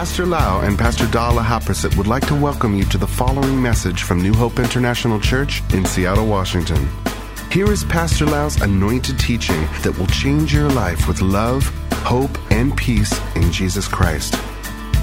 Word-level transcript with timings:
Pastor 0.00 0.24
Lau 0.24 0.62
and 0.62 0.78
Pastor 0.78 1.06
Dala 1.08 1.42
Haprasit 1.42 1.94
would 1.98 2.06
like 2.06 2.26
to 2.28 2.34
welcome 2.34 2.74
you 2.74 2.84
to 2.84 2.96
the 2.96 3.06
following 3.06 3.60
message 3.60 4.02
from 4.02 4.22
New 4.22 4.32
Hope 4.32 4.58
International 4.58 5.20
Church 5.20 5.60
in 5.74 5.84
Seattle, 5.84 6.26
Washington. 6.26 6.88
Here 7.52 7.70
is 7.70 7.84
Pastor 7.84 8.24
Lau's 8.24 8.58
anointed 8.62 9.18
teaching 9.18 9.60
that 9.82 9.94
will 9.98 10.06
change 10.06 10.54
your 10.54 10.70
life 10.70 11.06
with 11.06 11.20
love, 11.20 11.66
hope, 11.92 12.30
and 12.50 12.74
peace 12.78 13.12
in 13.36 13.52
Jesus 13.52 13.86
Christ. 13.86 14.34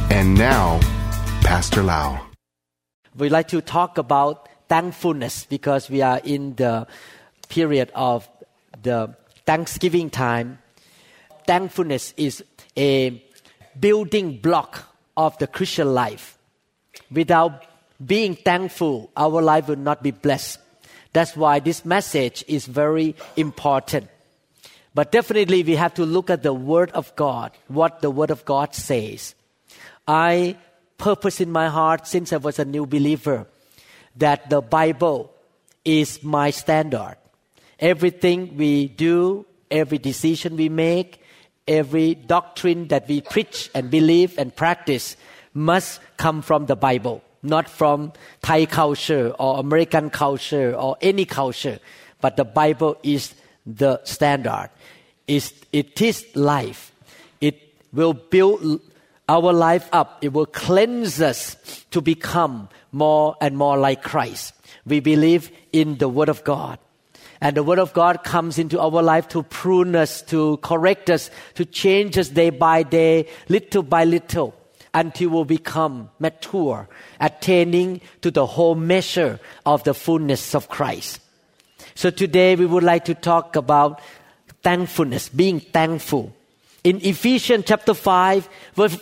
And 0.09 0.33
now, 0.33 0.79
Pastor 1.43 1.83
Lau. 1.83 2.19
We'd 3.15 3.29
like 3.29 3.49
to 3.49 3.61
talk 3.61 3.99
about 3.99 4.49
thankfulness 4.67 5.45
because 5.45 5.91
we 5.91 6.01
are 6.01 6.21
in 6.23 6.55
the 6.55 6.87
period 7.49 7.91
of 7.93 8.27
the 8.81 9.15
Thanksgiving 9.45 10.09
time. 10.09 10.57
Thankfulness 11.45 12.15
is 12.17 12.43
a 12.75 13.23
building 13.79 14.37
block 14.37 14.86
of 15.17 15.37
the 15.39 15.47
Christian 15.47 15.93
life. 15.93 16.37
Without 17.11 17.65
being 18.05 18.35
thankful, 18.35 19.09
our 19.17 19.41
life 19.41 19.67
will 19.67 19.75
not 19.75 20.03
be 20.03 20.11
blessed. 20.11 20.59
That's 21.13 21.35
why 21.35 21.59
this 21.59 21.83
message 21.83 22.45
is 22.47 22.67
very 22.67 23.15
important. 23.35 24.07
But 24.93 25.11
definitely, 25.11 25.63
we 25.63 25.75
have 25.75 25.95
to 25.95 26.05
look 26.05 26.29
at 26.29 26.43
the 26.43 26.53
Word 26.53 26.91
of 26.91 27.15
God, 27.15 27.51
what 27.67 28.01
the 28.01 28.11
Word 28.11 28.31
of 28.31 28.45
God 28.45 28.75
says. 28.75 29.35
I 30.07 30.57
purpose 30.97 31.41
in 31.41 31.51
my 31.51 31.69
heart 31.69 32.07
since 32.07 32.33
I 32.33 32.37
was 32.37 32.59
a 32.59 32.65
new 32.65 32.85
believer 32.85 33.47
that 34.15 34.49
the 34.49 34.61
Bible 34.61 35.31
is 35.85 36.23
my 36.23 36.49
standard. 36.49 37.17
Everything 37.79 38.57
we 38.57 38.87
do, 38.87 39.45
every 39.69 39.97
decision 39.97 40.57
we 40.57 40.69
make, 40.69 41.21
every 41.67 42.15
doctrine 42.15 42.87
that 42.87 43.07
we 43.07 43.21
preach 43.21 43.69
and 43.73 43.91
believe 43.91 44.37
and 44.37 44.55
practice 44.55 45.17
must 45.53 45.99
come 46.17 46.41
from 46.41 46.67
the 46.67 46.75
Bible, 46.75 47.21
not 47.43 47.69
from 47.69 48.13
Thai 48.41 48.65
culture 48.65 49.33
or 49.39 49.59
American 49.59 50.09
culture 50.09 50.73
or 50.75 50.97
any 51.01 51.25
culture. 51.25 51.79
But 52.21 52.37
the 52.37 52.45
Bible 52.45 52.97
is 53.03 53.33
the 53.65 54.03
standard. 54.03 54.69
It's, 55.27 55.53
it 55.73 56.01
is 56.01 56.25
life. 56.35 56.91
It 57.41 57.61
will 57.91 58.13
build 58.13 58.81
our 59.27 59.51
life 59.51 59.89
up. 59.91 60.19
It 60.21 60.33
will 60.33 60.45
cleanse 60.45 61.21
us 61.21 61.57
to 61.91 62.01
become 62.01 62.69
more 62.91 63.35
and 63.41 63.57
more 63.57 63.77
like 63.77 64.03
Christ. 64.03 64.53
We 64.85 64.99
believe 65.01 65.51
in 65.73 65.97
the 65.97 66.07
Word 66.07 66.29
of 66.29 66.43
God. 66.43 66.79
And 67.39 67.55
the 67.55 67.63
Word 67.63 67.79
of 67.79 67.93
God 67.93 68.23
comes 68.23 68.57
into 68.57 68.79
our 68.79 69.03
life 69.03 69.27
to 69.29 69.43
prune 69.43 69.95
us, 69.95 70.21
to 70.23 70.57
correct 70.57 71.09
us, 71.09 71.29
to 71.55 71.65
change 71.65 72.17
us 72.17 72.29
day 72.29 72.49
by 72.49 72.83
day, 72.83 73.29
little 73.47 73.83
by 73.83 74.05
little, 74.05 74.55
until 74.93 75.29
we 75.29 75.57
become 75.57 76.09
mature, 76.19 76.89
attaining 77.19 78.01
to 78.21 78.31
the 78.31 78.45
whole 78.45 78.75
measure 78.75 79.39
of 79.65 79.83
the 79.83 79.93
fullness 79.93 80.55
of 80.55 80.67
Christ. 80.67 81.19
So 81.93 82.09
today 82.09 82.55
we 82.55 82.65
would 82.65 82.83
like 82.83 83.05
to 83.05 83.13
talk 83.13 83.55
about 83.55 84.01
thankfulness, 84.63 85.29
being 85.29 85.59
thankful. 85.59 86.33
In 86.83 86.99
Ephesians 87.01 87.65
chapter 87.67 87.93
5, 87.93 88.49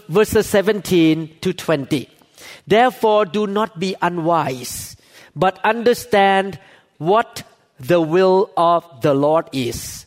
verses 0.10 0.48
17 0.48 1.38
to 1.42 1.54
20. 1.54 2.10
Therefore, 2.68 3.26
do 3.26 3.48
not 3.48 3.80
be 3.80 3.96
unwise, 4.02 4.98
but 5.36 5.60
understand 5.64 6.60
what 6.98 7.44
the 7.80 8.02
will 8.02 8.52
of 8.56 8.86
the 9.02 9.14
Lord 9.14 9.50
is. 9.52 10.06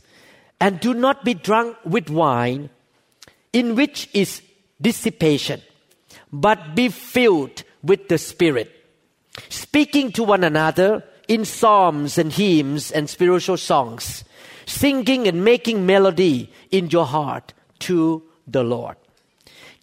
And 0.61 0.81
do 0.81 0.95
not 0.95 1.25
be 1.25 1.35
drunk 1.35 1.77
with 1.85 2.11
wine, 2.11 2.71
in 3.53 3.75
which 3.75 4.09
is 4.13 4.43
dissipation, 4.81 5.63
but 6.33 6.75
be 6.75 6.89
filled 6.89 7.63
with 7.83 8.09
the 8.09 8.19
Spirit, 8.19 8.73
speaking 9.49 10.13
to 10.13 10.25
one 10.25 10.43
another 10.43 11.05
in 11.29 11.45
psalms 11.45 12.19
and 12.19 12.33
hymns 12.33 12.91
and 12.91 13.09
spiritual 13.09 13.57
songs, 13.57 14.25
singing 14.67 15.29
and 15.29 15.45
making 15.45 15.87
melody 15.87 16.51
in 16.71 16.91
your 16.91 17.07
heart 17.07 17.53
to 17.81 18.23
the 18.47 18.65
Lord. 18.65 18.97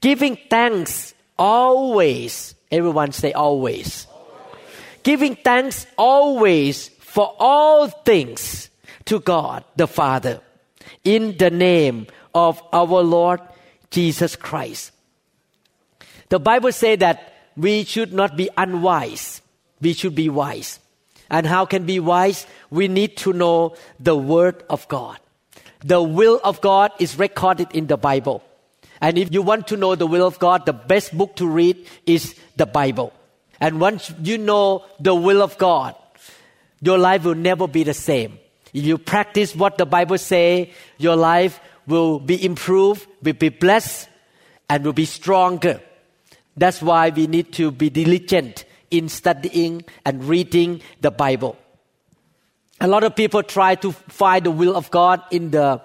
Giving 0.02 0.38
thanks 0.50 1.14
always, 1.38 2.56
everyone 2.72 3.12
say 3.12 3.32
always. 3.32 4.08
always. 4.12 5.02
Giving 5.04 5.36
thanks 5.36 5.88
always 5.98 6.90
for 7.16 7.34
all 7.40 7.88
things 7.88 8.70
to 9.06 9.22
God 9.22 9.64
the 9.78 9.88
Father 9.88 10.42
in 11.06 11.38
the 11.38 11.50
name 11.50 12.08
of 12.34 12.62
our 12.74 13.02
Lord 13.02 13.40
Jesus 13.90 14.36
Christ. 14.36 14.92
The 16.28 16.40
Bible 16.40 16.74
says 16.74 17.00
that 17.00 17.34
we 17.56 17.86
should 17.86 18.12
not 18.12 18.36
be 18.36 18.50
unwise. 18.58 19.42
We 19.80 19.94
should 19.94 20.14
be 20.14 20.28
wise. 20.28 20.80
And 21.30 21.48
how 21.48 21.66
can 21.66 21.84
we 21.84 21.96
be 21.96 22.00
wise? 22.02 22.46
We 22.70 22.90
need 22.90 23.16
to 23.24 23.32
know 23.32 23.78
the 23.98 24.18
Word 24.18 24.66
of 24.70 24.86
God. 24.90 25.18
The 25.86 26.04
will 26.04 26.42
of 26.44 26.60
God 26.60 26.92
is 27.00 27.18
recorded 27.18 27.72
in 27.72 27.88
the 27.88 27.96
Bible. 27.96 28.44
And 29.00 29.18
if 29.18 29.34
you 29.34 29.42
want 29.42 29.68
to 29.68 29.78
know 29.78 29.96
the 29.96 30.08
will 30.08 30.28
of 30.28 30.38
God, 30.40 30.66
the 30.66 30.74
best 30.74 31.18
book 31.18 31.38
to 31.38 31.48
read 31.48 31.88
is 32.06 32.36
the 32.58 32.66
Bible. 32.66 33.14
And 33.62 33.80
once 33.80 34.12
you 34.22 34.38
know 34.38 34.84
the 35.00 35.16
will 35.16 35.42
of 35.42 35.58
God, 35.58 35.96
your 36.82 36.98
life 36.98 37.24
will 37.24 37.36
never 37.36 37.68
be 37.68 37.84
the 37.84 37.94
same. 37.94 38.40
If 38.74 38.84
you 38.84 38.98
practice 38.98 39.56
what 39.56 39.78
the 39.78 39.86
Bible 39.86 40.18
say, 40.18 40.72
your 40.98 41.16
life 41.16 41.60
will 41.88 42.20
be 42.20 42.44
improved, 42.44 43.08
will 43.24 43.34
be 43.34 43.50
blessed, 43.50 44.10
and 44.70 44.84
will 44.84 44.94
be 44.94 45.06
stronger. 45.06 45.82
That's 46.58 46.82
why 46.82 47.10
we 47.10 47.28
need 47.28 47.54
to 47.54 47.72
be 47.72 47.90
diligent 47.90 48.66
in 48.92 49.10
studying 49.10 49.86
and 50.06 50.24
reading 50.26 50.82
the 51.02 51.12
Bible. 51.12 51.58
A 52.82 52.88
lot 52.88 53.04
of 53.04 53.16
people 53.16 53.44
try 53.44 53.76
to 53.76 53.92
find 53.92 54.46
the 54.46 54.52
will 54.52 54.76
of 54.76 54.92
God 54.92 55.22
in 55.32 55.52
the 55.52 55.82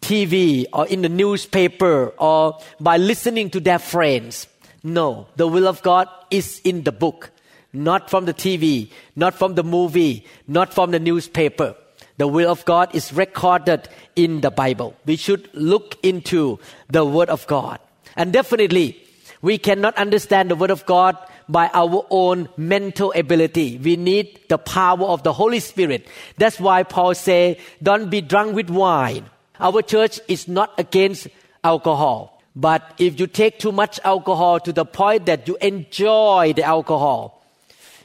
TV 0.00 0.66
or 0.72 0.86
in 0.86 1.02
the 1.02 1.08
newspaper 1.08 2.14
or 2.18 2.58
by 2.80 2.96
listening 2.96 3.50
to 3.50 3.60
their 3.60 3.78
friends. 3.78 4.48
No, 4.82 5.28
the 5.36 5.46
will 5.46 5.66
of 5.66 5.82
God 5.82 6.08
is 6.30 6.60
in 6.60 6.84
the 6.84 6.92
book 6.92 7.30
not 7.74 8.10
from 8.10 8.24
the 8.24 8.34
TV, 8.34 8.90
not 9.16 9.34
from 9.34 9.54
the 9.54 9.64
movie, 9.64 10.24
not 10.46 10.72
from 10.72 10.90
the 10.90 11.00
newspaper. 11.00 11.74
The 12.16 12.28
will 12.28 12.50
of 12.50 12.64
God 12.64 12.94
is 12.94 13.12
recorded 13.12 13.88
in 14.14 14.40
the 14.40 14.50
Bible. 14.50 14.94
We 15.04 15.16
should 15.16 15.50
look 15.52 15.98
into 16.02 16.60
the 16.88 17.04
Word 17.04 17.28
of 17.28 17.46
God. 17.46 17.80
And 18.16 18.32
definitely, 18.32 19.02
we 19.42 19.58
cannot 19.58 19.96
understand 19.96 20.50
the 20.50 20.56
Word 20.56 20.70
of 20.70 20.86
God 20.86 21.18
by 21.48 21.70
our 21.74 22.06
own 22.10 22.48
mental 22.56 23.12
ability. 23.14 23.78
We 23.78 23.96
need 23.96 24.38
the 24.48 24.58
power 24.58 25.04
of 25.04 25.24
the 25.24 25.32
Holy 25.32 25.60
Spirit. 25.60 26.06
That's 26.38 26.60
why 26.60 26.84
Paul 26.84 27.14
say, 27.14 27.58
don't 27.82 28.10
be 28.10 28.20
drunk 28.20 28.54
with 28.54 28.70
wine. 28.70 29.26
Our 29.58 29.82
church 29.82 30.20
is 30.28 30.48
not 30.48 30.72
against 30.78 31.28
alcohol. 31.62 32.40
But 32.56 32.94
if 32.98 33.18
you 33.18 33.26
take 33.26 33.58
too 33.58 33.72
much 33.72 33.98
alcohol 34.04 34.60
to 34.60 34.72
the 34.72 34.84
point 34.84 35.26
that 35.26 35.48
you 35.48 35.56
enjoy 35.60 36.52
the 36.54 36.62
alcohol, 36.62 37.33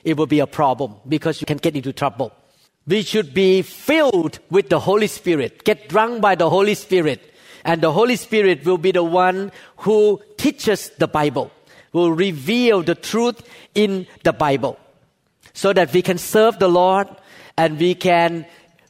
it 0.10 0.18
will 0.18 0.28
be 0.28 0.40
a 0.40 0.48
problem 0.48 0.96
because 1.08 1.40
you 1.40 1.46
can 1.46 1.58
get 1.58 1.76
into 1.76 1.94
trouble. 1.94 2.34
We 2.88 3.04
should 3.04 3.34
be 3.34 3.62
filled 3.62 4.40
with 4.50 4.70
the 4.70 4.80
Holy 4.80 5.08
Spirit, 5.08 5.64
get 5.64 5.90
drunk 5.90 6.22
by 6.22 6.36
the 6.36 6.50
Holy 6.50 6.74
Spirit, 6.74 7.22
and 7.64 7.82
the 7.82 7.92
Holy 7.92 8.16
Spirit 8.16 8.66
will 8.66 8.78
be 8.78 8.92
the 8.92 9.04
one 9.04 9.52
who 9.78 10.22
teaches 10.38 10.90
the 10.98 11.08
Bible, 11.08 11.52
will 11.94 12.12
reveal 12.12 12.82
the 12.82 12.96
truth 12.96 13.42
in 13.76 14.08
the 14.24 14.34
Bible, 14.34 14.80
so 15.54 15.72
that 15.74 15.94
we 15.94 16.02
can 16.02 16.18
serve 16.18 16.58
the 16.58 16.68
Lord 16.68 17.08
and 17.58 17.78
we 17.78 17.94
can 17.94 18.46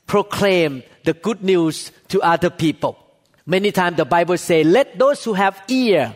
proclaim 0.07 0.83
the 1.03 1.13
good 1.13 1.43
news 1.43 1.91
to 2.07 2.21
other 2.21 2.49
people. 2.49 2.97
Many 3.45 3.71
times 3.71 3.97
the 3.97 4.05
Bible 4.05 4.37
says, 4.37 4.65
let 4.65 4.97
those 4.97 5.23
who 5.23 5.33
have 5.33 5.61
ear 5.67 6.15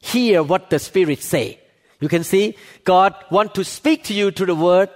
hear 0.00 0.42
what 0.42 0.70
the 0.70 0.78
Spirit 0.78 1.22
say. 1.22 1.60
You 2.00 2.08
can 2.08 2.24
see 2.24 2.56
God 2.84 3.14
want 3.30 3.54
to 3.54 3.64
speak 3.64 4.04
to 4.04 4.14
you 4.14 4.30
through 4.30 4.46
the 4.46 4.54
word 4.54 4.90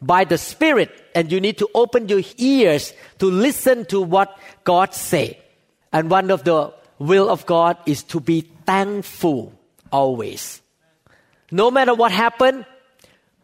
by 0.00 0.24
the 0.24 0.38
Spirit, 0.38 0.90
and 1.14 1.30
you 1.32 1.40
need 1.40 1.58
to 1.58 1.68
open 1.74 2.08
your 2.08 2.22
ears 2.36 2.92
to 3.18 3.26
listen 3.26 3.84
to 3.86 4.00
what 4.00 4.38
God 4.64 4.94
say. 4.94 5.38
And 5.92 6.10
one 6.10 6.30
of 6.30 6.44
the 6.44 6.72
will 6.98 7.28
of 7.28 7.46
God 7.46 7.76
is 7.86 8.02
to 8.04 8.20
be 8.20 8.48
thankful 8.66 9.52
always. 9.90 10.62
No 11.50 11.70
matter 11.70 11.94
what 11.94 12.12
happened, 12.12 12.66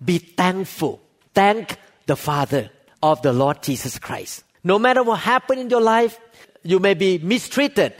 be 0.04 0.18
thankful. 0.18 1.00
Thank 1.34 1.78
the 2.06 2.16
Father 2.16 2.70
of 3.02 3.22
the 3.22 3.32
Lord 3.32 3.62
Jesus 3.62 3.98
Christ. 3.98 4.44
No 4.62 4.78
matter 4.78 5.02
what 5.02 5.20
happened 5.20 5.60
in 5.60 5.70
your 5.70 5.80
life, 5.80 6.18
you 6.62 6.78
may 6.78 6.94
be 6.94 7.18
mistreated. 7.18 7.94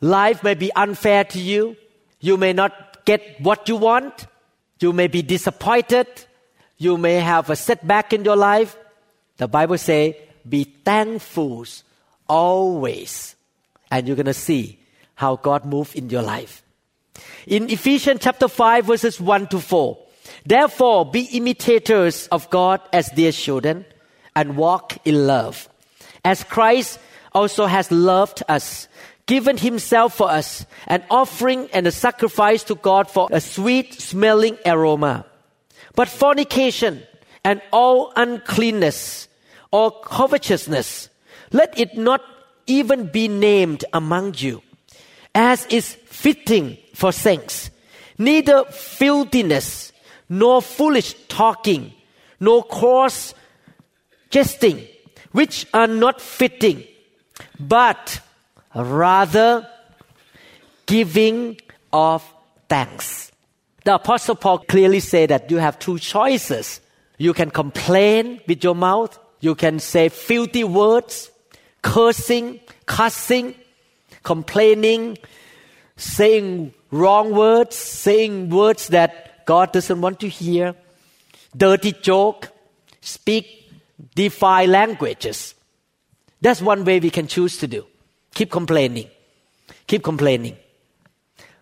Life 0.00 0.42
may 0.42 0.54
be 0.54 0.72
unfair 0.74 1.24
to 1.24 1.40
you. 1.40 1.76
You 2.20 2.36
may 2.36 2.52
not 2.52 3.04
get 3.04 3.40
what 3.40 3.68
you 3.68 3.76
want. 3.76 4.26
You 4.80 4.92
may 4.92 5.08
be 5.08 5.22
disappointed. 5.22 6.06
You 6.78 6.98
may 6.98 7.14
have 7.20 7.50
a 7.50 7.56
setback 7.56 8.12
in 8.12 8.24
your 8.24 8.36
life. 8.36 8.76
The 9.36 9.48
Bible 9.48 9.78
says, 9.78 10.14
be 10.48 10.64
thankful 10.64 11.64
always. 12.28 13.36
And 13.90 14.06
you're 14.06 14.16
going 14.16 14.26
to 14.26 14.34
see 14.34 14.78
how 15.14 15.36
God 15.36 15.64
moves 15.64 15.94
in 15.94 16.10
your 16.10 16.22
life. 16.22 16.62
In 17.46 17.70
Ephesians 17.70 18.20
chapter 18.22 18.48
5 18.48 18.86
verses 18.86 19.20
1 19.20 19.48
to 19.48 19.60
4, 19.60 19.98
therefore 20.44 21.06
be 21.06 21.28
imitators 21.32 22.26
of 22.28 22.50
God 22.50 22.80
as 22.92 23.10
dear 23.10 23.32
children 23.32 23.84
and 24.34 24.56
walk 24.56 24.98
in 25.04 25.26
love. 25.26 25.68
As 26.24 26.42
Christ 26.42 26.98
also 27.32 27.66
has 27.66 27.90
loved 27.92 28.42
us, 28.48 28.88
given 29.26 29.56
himself 29.56 30.14
for 30.14 30.30
us, 30.30 30.66
an 30.86 31.02
offering 31.10 31.68
and 31.72 31.86
a 31.86 31.92
sacrifice 31.92 32.62
to 32.64 32.74
God 32.74 33.10
for 33.10 33.28
a 33.32 33.40
sweet 33.40 33.94
smelling 33.94 34.58
aroma. 34.66 35.24
But 35.94 36.08
fornication 36.08 37.02
and 37.44 37.62
all 37.72 38.12
uncleanness 38.16 39.28
or 39.70 39.90
covetousness, 40.00 41.08
let 41.52 41.78
it 41.78 41.96
not 41.96 42.22
even 42.66 43.06
be 43.06 43.28
named 43.28 43.84
among 43.92 44.34
you, 44.38 44.62
as 45.34 45.66
is 45.66 45.94
fitting 46.06 46.78
for 46.94 47.12
saints. 47.12 47.70
Neither 48.18 48.64
filthiness, 48.66 49.92
nor 50.28 50.62
foolish 50.62 51.14
talking, 51.28 51.92
nor 52.40 52.62
coarse 52.62 53.34
jesting, 54.30 54.86
which 55.32 55.66
are 55.74 55.86
not 55.86 56.20
fitting, 56.20 56.84
but 57.58 58.20
rather 58.74 59.68
giving 60.86 61.60
of 61.92 62.24
thanks. 62.68 63.32
The 63.84 63.94
Apostle 63.96 64.34
Paul 64.34 64.58
clearly 64.60 65.00
said 65.00 65.30
that 65.30 65.50
you 65.50 65.58
have 65.58 65.78
two 65.78 65.98
choices. 65.98 66.80
You 67.18 67.34
can 67.34 67.50
complain 67.50 68.40
with 68.48 68.64
your 68.64 68.74
mouth, 68.74 69.18
you 69.40 69.54
can 69.54 69.78
say 69.78 70.08
filthy 70.08 70.64
words, 70.64 71.30
cursing, 71.82 72.60
cussing, 72.86 73.54
complaining, 74.22 75.18
saying 75.96 76.72
wrong 76.90 77.32
words, 77.32 77.76
saying 77.76 78.48
words 78.50 78.88
that 78.88 79.44
God 79.46 79.72
doesn't 79.72 80.00
want 80.00 80.20
to 80.20 80.28
hear, 80.28 80.74
dirty 81.56 81.92
joke, 81.92 82.48
speak 83.00 83.70
defy 84.14 84.66
languages. 84.66 85.54
That's 86.40 86.60
one 86.60 86.84
way 86.84 87.00
we 87.00 87.10
can 87.10 87.26
choose 87.26 87.58
to 87.58 87.66
do. 87.66 87.86
Keep 88.34 88.50
complaining. 88.50 89.08
Keep 89.86 90.02
complaining. 90.02 90.56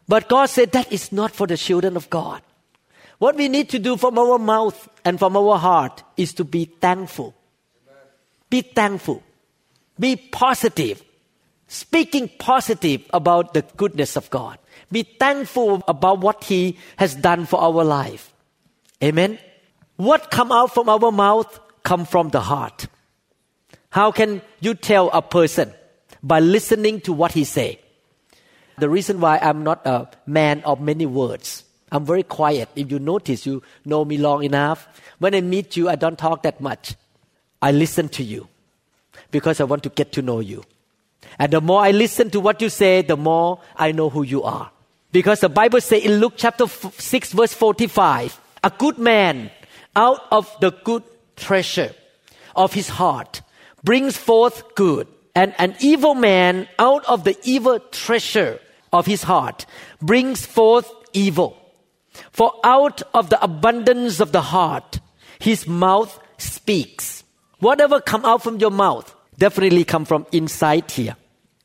But 0.09 0.29
God 0.29 0.47
said 0.47 0.73
that 0.73 0.93
is 0.93 1.13
not 1.13 1.33
for 1.33 1.47
the 1.47 1.57
children 1.57 1.97
of 1.97 2.11
God. 2.11 2.43
What 3.19 3.37
we 3.37 3.49
need 3.49 3.69
to 3.71 3.79
do 3.79 3.97
from 3.97 4.19
our 4.19 4.39
mouth 4.39 4.89
and 5.05 5.19
from 5.19 5.37
our 5.37 5.59
heart 5.59 6.03
is 6.17 6.35
to 6.35 6.45
be 6.45 6.65
thankful. 6.65 7.35
Be 8.51 8.63
thankful. 8.63 9.23
Be 9.99 10.17
positive. 10.17 11.03
Speaking 11.69 12.29
positive 12.39 13.03
about 13.13 13.55
the 13.55 13.63
goodness 13.77 14.17
of 14.17 14.29
God. 14.29 14.59
Be 14.91 15.05
thankful 15.05 15.83
about 15.87 16.21
what 16.21 16.45
He 16.45 16.79
has 16.97 17.15
done 17.15 17.47
for 17.47 17.61
our 17.61 17.85
life. 17.85 18.33
Amen. 19.03 19.39
What 19.97 20.31
come 20.31 20.53
out 20.53 20.75
from 20.75 20.89
our 20.89 21.13
mouth 21.13 21.61
come 21.83 22.05
from 22.05 22.31
the 22.31 22.41
heart. 22.41 22.87
How 23.91 24.11
can 24.11 24.43
you 24.61 24.75
tell 24.75 25.11
a 25.11 25.23
person 25.23 25.73
by 26.23 26.41
listening 26.41 27.01
to 27.03 27.13
what 27.13 27.33
he 27.33 27.45
say? 27.45 27.81
The 28.79 28.89
reason 28.89 29.21
why 29.21 29.39
I'm 29.39 29.63
not 29.63 29.87
a 29.87 30.09
man 30.27 30.63
of 30.65 30.81
many 30.81 31.07
words. 31.07 31.65
I'm 31.91 32.07
very 32.07 32.23
quiet. 32.23 32.71
If 32.75 32.91
you 32.91 32.99
notice, 32.99 33.45
you 33.45 33.63
know 33.85 34.05
me 34.05 34.17
long 34.17 34.45
enough. 34.45 34.89
When 35.19 35.35
I 35.35 35.41
meet 35.41 35.77
you, 35.77 35.89
I 35.89 35.97
don't 35.97 36.19
talk 36.19 36.43
that 36.43 36.61
much. 36.61 36.95
I 37.61 37.71
listen 37.71 38.09
to 38.11 38.25
you 38.25 38.49
because 39.31 39.61
I 39.61 39.65
want 39.65 39.83
to 39.83 39.91
get 39.91 40.13
to 40.13 40.23
know 40.23 40.41
you. 40.41 40.65
And 41.39 41.53
the 41.53 41.61
more 41.61 41.83
I 41.83 41.91
listen 41.91 42.31
to 42.31 42.41
what 42.41 42.61
you 42.63 42.69
say, 42.69 43.03
the 43.03 43.17
more 43.17 43.61
I 43.77 43.93
know 43.93 44.09
who 44.09 44.23
you 44.23 44.43
are. 44.43 44.71
Because 45.13 45.41
the 45.41 45.49
Bible 45.49 45.81
says 45.81 46.03
in 46.03 46.21
Luke 46.21 46.35
chapter 46.37 46.67
6 46.67 47.33
verse 47.33 47.53
45, 47.53 48.41
a 48.65 48.71
good 48.71 48.99
man 48.99 49.51
out 49.95 50.23
of 50.31 50.55
the 50.61 50.71
good 50.71 51.03
treasure 51.37 51.95
of 52.57 52.73
his 52.73 52.89
heart 52.89 53.43
brings 53.85 54.17
forth 54.17 54.75
good, 54.75 55.07
and 55.35 55.55
an 55.59 55.75
evil 55.81 56.15
man 56.15 56.69
out 56.79 57.05
of 57.07 57.25
the 57.25 57.37
evil 57.43 57.79
treasure 57.91 58.61
of 58.93 59.07
his 59.07 59.23
heart 59.23 59.67
brings 60.01 60.45
forth 60.45 60.91
evil. 61.13 61.57
For 62.31 62.53
out 62.63 63.03
of 63.15 63.31
the 63.31 63.43
abundance 63.43 64.21
of 64.21 64.33
the 64.33 64.43
heart, 64.43 65.01
his 65.39 65.67
mouth 65.67 66.19
speaks. 66.37 67.25
Whatever 67.59 68.01
come 68.01 68.25
out 68.25 68.43
from 68.43 68.59
your 68.59 68.71
mouth 68.71 69.15
definitely 69.39 69.85
come 69.85 70.05
from 70.05 70.27
inside 70.33 70.91
here. 70.91 71.17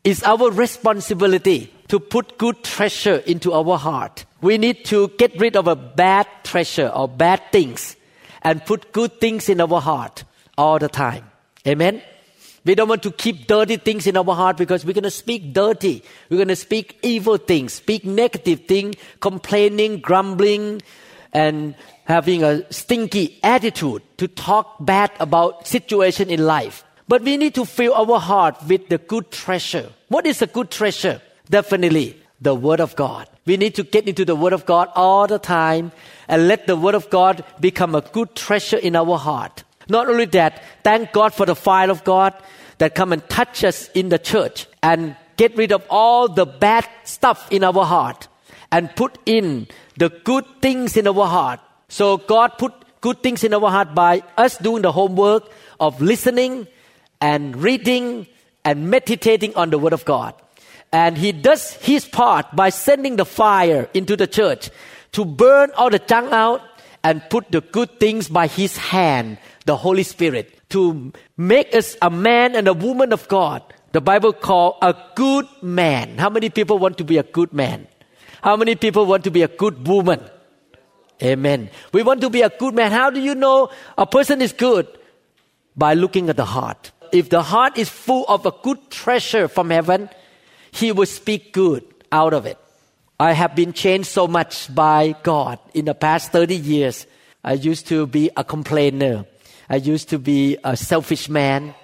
It's 0.03 0.23
our 0.23 0.49
responsibility 0.51 1.73
to 1.89 1.99
put 1.99 2.37
good 2.37 2.63
treasure 2.63 3.17
into 3.17 3.51
our 3.51 3.77
heart. 3.77 4.25
We 4.41 4.57
need 4.57 4.85
to 4.85 5.09
get 5.17 5.39
rid 5.39 5.57
of 5.57 5.67
a 5.67 5.75
bad 5.75 6.27
treasure 6.43 6.87
or 6.87 7.07
bad 7.07 7.41
things 7.51 7.97
and 8.41 8.63
put 8.65 8.93
good 8.93 9.19
things 9.19 9.49
in 9.49 9.59
our 9.59 9.81
heart 9.81 10.23
all 10.57 10.79
the 10.79 10.87
time. 10.87 11.25
Amen. 11.67 12.01
We 12.67 12.75
don't 12.75 12.89
want 12.89 13.03
to 13.03 13.11
keep 13.11 13.47
dirty 13.47 13.77
things 13.77 14.07
in 14.07 14.17
our 14.17 14.35
heart 14.35 14.57
because 14.57 14.83
we're 14.83 14.91
going 14.91 15.05
to 15.05 15.09
speak 15.09 15.53
dirty. 15.53 16.03
We're 16.29 16.35
going 16.35 16.49
to 16.49 16.55
speak 16.57 16.99
evil 17.01 17.37
things, 17.37 17.71
speak 17.71 18.03
negative 18.03 18.65
things, 18.67 18.95
complaining, 19.21 20.01
grumbling, 20.01 20.81
and 21.31 21.75
having 22.03 22.43
a 22.43 22.69
stinky 22.71 23.39
attitude 23.41 24.01
to 24.17 24.27
talk 24.27 24.75
bad 24.81 25.11
about 25.21 25.65
situation 25.65 26.29
in 26.29 26.45
life. 26.45 26.83
But 27.07 27.21
we 27.21 27.37
need 27.37 27.55
to 27.55 27.63
fill 27.63 27.93
our 27.93 28.19
heart 28.19 28.57
with 28.67 28.89
the 28.89 28.97
good 28.97 29.31
treasure. 29.31 29.89
What 30.09 30.25
is 30.25 30.41
a 30.41 30.47
good 30.47 30.69
treasure? 30.69 31.21
Definitely 31.49 32.21
the 32.41 32.53
Word 32.53 32.81
of 32.81 32.97
God. 32.97 33.29
We 33.45 33.55
need 33.55 33.75
to 33.75 33.83
get 33.83 34.09
into 34.09 34.25
the 34.25 34.35
Word 34.35 34.51
of 34.51 34.65
God 34.65 34.89
all 34.93 35.25
the 35.25 35.39
time 35.39 35.93
and 36.27 36.49
let 36.49 36.67
the 36.67 36.75
Word 36.75 36.95
of 36.95 37.09
God 37.09 37.45
become 37.61 37.95
a 37.95 38.01
good 38.01 38.35
treasure 38.35 38.75
in 38.75 38.97
our 38.97 39.17
heart. 39.17 39.63
Not 39.87 40.09
only 40.09 40.25
that, 40.25 40.61
thank 40.83 41.13
God 41.13 41.33
for 41.33 41.45
the 41.45 41.55
fire 41.55 41.89
of 41.89 42.03
God 42.03 42.33
that 42.77 42.95
come 42.95 43.13
and 43.13 43.27
touch 43.29 43.63
us 43.63 43.89
in 43.89 44.09
the 44.09 44.19
church 44.19 44.67
and 44.83 45.15
get 45.35 45.55
rid 45.55 45.71
of 45.71 45.85
all 45.89 46.27
the 46.27 46.45
bad 46.45 46.87
stuff 47.03 47.51
in 47.51 47.63
our 47.63 47.85
heart 47.85 48.27
and 48.71 48.93
put 48.95 49.17
in 49.25 49.67
the 49.97 50.09
good 50.09 50.45
things 50.61 50.97
in 50.97 51.07
our 51.07 51.27
heart. 51.27 51.59
So 51.89 52.17
God 52.17 52.57
put 52.57 52.73
good 53.01 53.23
things 53.23 53.43
in 53.43 53.53
our 53.53 53.69
heart 53.69 53.95
by 53.95 54.23
us 54.37 54.57
doing 54.57 54.81
the 54.81 54.91
homework 54.91 55.49
of 55.79 56.01
listening 56.01 56.67
and 57.21 57.55
reading 57.55 58.27
and 58.65 58.89
meditating 58.89 59.55
on 59.55 59.69
the 59.69 59.77
Word 59.77 59.93
of 59.93 60.05
God. 60.05 60.35
And 60.91 61.17
He 61.17 61.31
does 61.31 61.73
His 61.73 62.05
part 62.05 62.55
by 62.55 62.69
sending 62.69 63.15
the 63.15 63.25
fire 63.25 63.89
into 63.93 64.15
the 64.15 64.27
church 64.27 64.69
to 65.13 65.25
burn 65.25 65.71
all 65.77 65.89
the 65.89 65.99
junk 65.99 66.31
out 66.31 66.61
and 67.03 67.21
put 67.29 67.51
the 67.51 67.61
good 67.61 67.99
things 67.99 68.27
by 68.27 68.47
His 68.47 68.77
hand, 68.77 69.37
the 69.65 69.77
Holy 69.77 70.03
Spirit, 70.03 70.56
to 70.69 71.13
make 71.37 71.73
us 71.73 71.95
a 72.01 72.09
man 72.09 72.55
and 72.55 72.67
a 72.67 72.73
woman 72.73 73.13
of 73.13 73.27
God. 73.27 73.63
The 73.93 74.01
Bible 74.01 74.33
call 74.33 74.77
a 74.81 74.95
good 75.15 75.47
man. 75.61 76.17
How 76.17 76.29
many 76.29 76.49
people 76.49 76.77
want 76.77 76.97
to 76.97 77.03
be 77.03 77.17
a 77.17 77.23
good 77.23 77.53
man? 77.53 77.87
How 78.41 78.55
many 78.55 78.75
people 78.75 79.05
want 79.05 79.23
to 79.23 79.31
be 79.31 79.43
a 79.43 79.47
good 79.47 79.87
woman? 79.87 80.21
Amen. 81.23 81.69
We 81.91 82.03
want 82.03 82.21
to 82.21 82.29
be 82.29 82.41
a 82.41 82.49
good 82.49 82.75
man. 82.75 82.91
How 82.91 83.09
do 83.09 83.19
you 83.19 83.33
know 83.33 83.69
a 83.97 84.05
person 84.05 84.41
is 84.41 84.53
good? 84.53 84.87
By 85.75 85.93
looking 85.93 86.29
at 86.29 86.37
the 86.37 86.45
heart. 86.45 86.91
If 87.11 87.29
the 87.29 87.41
heart 87.41 87.77
is 87.77 87.89
full 87.89 88.25
of 88.27 88.45
a 88.45 88.51
good 88.51 88.91
treasure 88.91 89.47
from 89.47 89.69
heaven, 89.69 90.09
he 90.71 90.91
will 90.91 91.05
speak 91.05 91.53
good 91.53 91.83
out 92.11 92.33
of 92.33 92.45
it. 92.45 92.57
I 93.19 93.33
have 93.33 93.55
been 93.55 93.73
changed 93.73 94.09
so 94.09 94.27
much 94.27 94.73
by 94.73 95.15
God 95.23 95.59
in 95.73 95.85
the 95.85 95.95
past 95.95 96.31
30 96.31 96.55
years. 96.55 97.07
I 97.43 97.53
used 97.53 97.87
to 97.87 98.05
be 98.05 98.29
a 98.37 98.43
complainer. 98.43 99.25
I 99.69 99.77
used 99.77 100.09
to 100.09 100.19
be 100.19 100.57
a 100.63 100.77
selfish 100.77 101.29
man. 101.29 101.75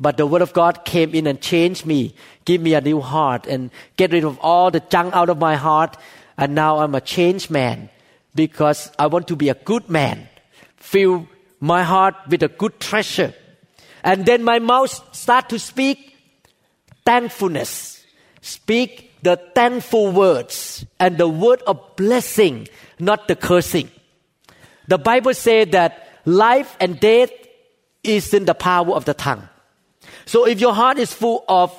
But 0.00 0.16
the 0.16 0.26
Word 0.26 0.42
of 0.42 0.52
God 0.52 0.84
came 0.84 1.14
in 1.14 1.26
and 1.26 1.40
changed 1.40 1.84
me, 1.84 2.14
give 2.44 2.60
me 2.60 2.74
a 2.74 2.80
new 2.80 3.00
heart, 3.00 3.46
and 3.46 3.70
get 3.96 4.12
rid 4.12 4.22
of 4.22 4.38
all 4.38 4.70
the 4.70 4.80
junk 4.80 5.14
out 5.14 5.28
of 5.28 5.38
my 5.38 5.56
heart. 5.56 5.96
And 6.36 6.54
now 6.54 6.78
I'm 6.78 6.94
a 6.94 7.00
changed 7.00 7.50
man 7.50 7.90
because 8.34 8.92
I 8.98 9.08
want 9.08 9.26
to 9.28 9.36
be 9.36 9.48
a 9.48 9.54
good 9.54 9.88
man. 9.88 10.28
Fill 10.76 11.26
my 11.58 11.82
heart 11.82 12.14
with 12.28 12.44
a 12.44 12.48
good 12.48 12.78
treasure. 12.78 13.34
And 14.04 14.24
then 14.24 14.44
my 14.44 14.60
mouth 14.60 14.92
start 15.14 15.48
to 15.48 15.58
speak 15.58 16.14
thankfulness. 17.04 18.04
Speak 18.40 19.10
the 19.22 19.36
thankful 19.54 20.12
words 20.12 20.86
and 21.00 21.18
the 21.18 21.28
word 21.28 21.60
of 21.66 21.96
blessing, 21.96 22.68
not 23.00 23.26
the 23.26 23.34
cursing. 23.34 23.90
The 24.86 24.98
Bible 24.98 25.34
says 25.34 25.68
that 25.72 26.07
life 26.24 26.76
and 26.80 26.98
death 27.00 27.30
is 28.02 28.32
in 28.34 28.44
the 28.44 28.54
power 28.54 28.94
of 28.94 29.04
the 29.04 29.14
tongue. 29.14 29.48
So 30.26 30.46
if 30.46 30.60
your 30.60 30.74
heart 30.74 30.98
is 30.98 31.12
full 31.12 31.44
of 31.48 31.72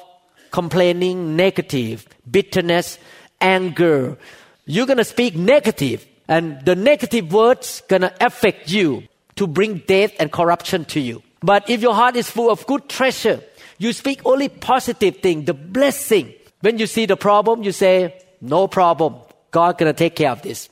complaining, 0.51 1.35
negative, 1.35 2.07
bitterness, 2.29 2.97
anger, 3.39 4.17
you're 4.65 4.87
gonna 4.87 5.03
speak 5.03 5.35
negative, 5.35 6.05
and 6.27 6.63
the 6.65 6.75
negative 6.75 7.31
words 7.31 7.81
gonna 7.87 8.13
affect 8.19 8.71
you 8.71 9.03
to 9.35 9.47
bring 9.47 9.79
death 9.87 10.13
and 10.19 10.31
corruption 10.31 10.85
to 10.85 10.99
you. 10.99 11.23
But 11.41 11.69
if 11.69 11.81
your 11.81 11.93
heart 11.93 12.15
is 12.15 12.29
full 12.29 12.51
of 12.51 12.65
good 12.67 12.89
treasure, 12.89 13.41
you 13.77 13.93
speak 13.93 14.21
only 14.25 14.49
positive 14.49 15.17
thing, 15.17 15.45
the 15.45 15.53
blessing, 15.53 16.33
when 16.61 16.77
you 16.77 16.87
see 16.87 17.05
the 17.05 17.15
problem, 17.15 17.63
you 17.63 17.71
say, 17.71 18.21
no 18.41 18.67
problem. 18.67 19.15
God 19.51 19.77
gonna 19.77 19.93
take 19.93 20.15
care 20.15 20.31
of 20.31 20.41
this. 20.41 20.69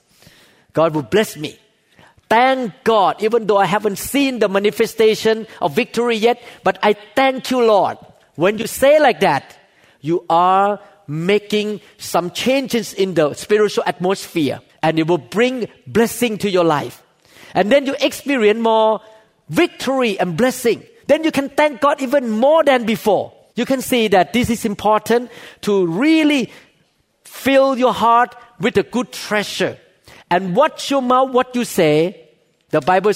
God 0.74 0.94
will 0.94 1.04
bless 1.04 1.38
me. 1.38 1.58
Thank 2.30 2.84
God, 2.84 3.24
even 3.24 3.48
though 3.48 3.58
I 3.58 3.66
haven't 3.66 3.98
seen 3.98 4.40
the 4.40 4.50
manifestation 4.50 5.48
of 5.62 5.76
victory 5.76 6.18
yet, 6.18 6.42
but 6.64 6.78
I 6.84 6.94
thank 6.94 7.52
you, 7.52 7.64
Lord. 7.64 7.98
When 8.36 8.58
you 8.58 8.68
say 8.68 9.00
like 9.00 9.22
that, 9.22 9.58
you 10.02 10.26
are 10.30 10.80
making 11.08 11.80
some 11.98 12.32
changes 12.32 12.94
in 12.94 13.14
the 13.14 13.34
spiritual 13.34 13.84
atmosphere 13.88 14.60
and 14.84 15.00
it 15.00 15.08
will 15.08 15.18
bring 15.18 15.68
blessing 15.88 16.38
to 16.40 16.50
your 16.50 16.66
life. 16.66 17.02
And 17.54 17.72
then 17.72 17.86
you 17.86 17.96
experience 18.00 18.60
more 18.60 19.02
victory 19.50 20.20
and 20.20 20.36
blessing. 20.36 20.84
Then 21.08 21.24
you 21.24 21.32
can 21.32 21.50
thank 21.50 21.80
God 21.80 22.02
even 22.02 22.30
more 22.30 22.64
than 22.64 22.86
before. 22.86 23.34
You 23.56 23.66
can 23.66 23.82
see 23.82 24.10
that 24.10 24.34
this 24.34 24.50
is 24.50 24.66
important 24.66 25.32
to 25.62 25.88
really 25.88 26.52
fill 27.24 27.78
your 27.78 27.94
heart 27.94 28.36
with 28.60 28.78
a 28.78 28.84
good 28.84 29.12
treasure. 29.12 29.80
And 30.30 30.56
watch 30.56 30.92
your 30.92 31.02
mouth, 31.02 31.32
what 31.32 31.56
you 31.56 31.64
say. 31.64 32.30
The 32.70 32.82
Bible 32.82 33.14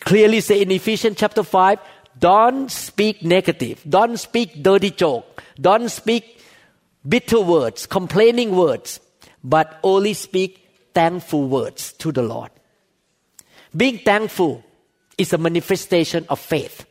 clearly 0.00 0.40
say 0.40 0.62
in 0.62 0.70
Ephesians 0.70 1.16
chapter 1.18 1.42
5, 1.42 1.78
don't 2.18 2.70
speak 2.70 3.24
negative. 3.24 3.82
Don't 3.88 4.16
speak 4.16 4.62
dirty 4.62 4.90
joke. 4.90 5.42
Don't 5.60 5.88
speak 5.88 6.40
bitter 7.06 7.40
words, 7.40 7.86
complaining 7.86 8.54
words, 8.54 9.00
but 9.42 9.80
only 9.82 10.14
speak 10.14 10.68
thankful 10.94 11.48
words 11.48 11.92
to 11.94 12.12
the 12.12 12.22
Lord. 12.22 12.50
Being 13.76 13.98
thankful 13.98 14.62
is 15.18 15.32
a 15.32 15.38
manifestation 15.38 16.26
of 16.28 16.38
faith. 16.38 16.86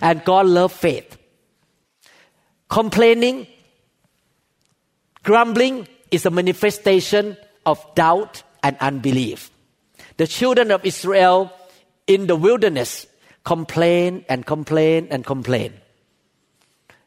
And 0.00 0.24
God 0.24 0.46
loves 0.46 0.74
faith. 0.74 1.18
Complaining, 2.68 3.46
grumbling 5.22 5.86
is 6.10 6.24
a 6.24 6.30
manifestation 6.30 7.36
of 7.66 7.84
doubt 7.94 8.42
and 8.64 8.76
unbelief. 8.80 9.50
The 10.16 10.26
children 10.26 10.72
of 10.72 10.84
Israel 10.84 11.52
in 12.08 12.26
the 12.26 12.34
wilderness 12.34 13.06
complain 13.44 14.24
and 14.28 14.44
complain 14.44 15.08
and 15.10 15.24
complain. 15.24 15.74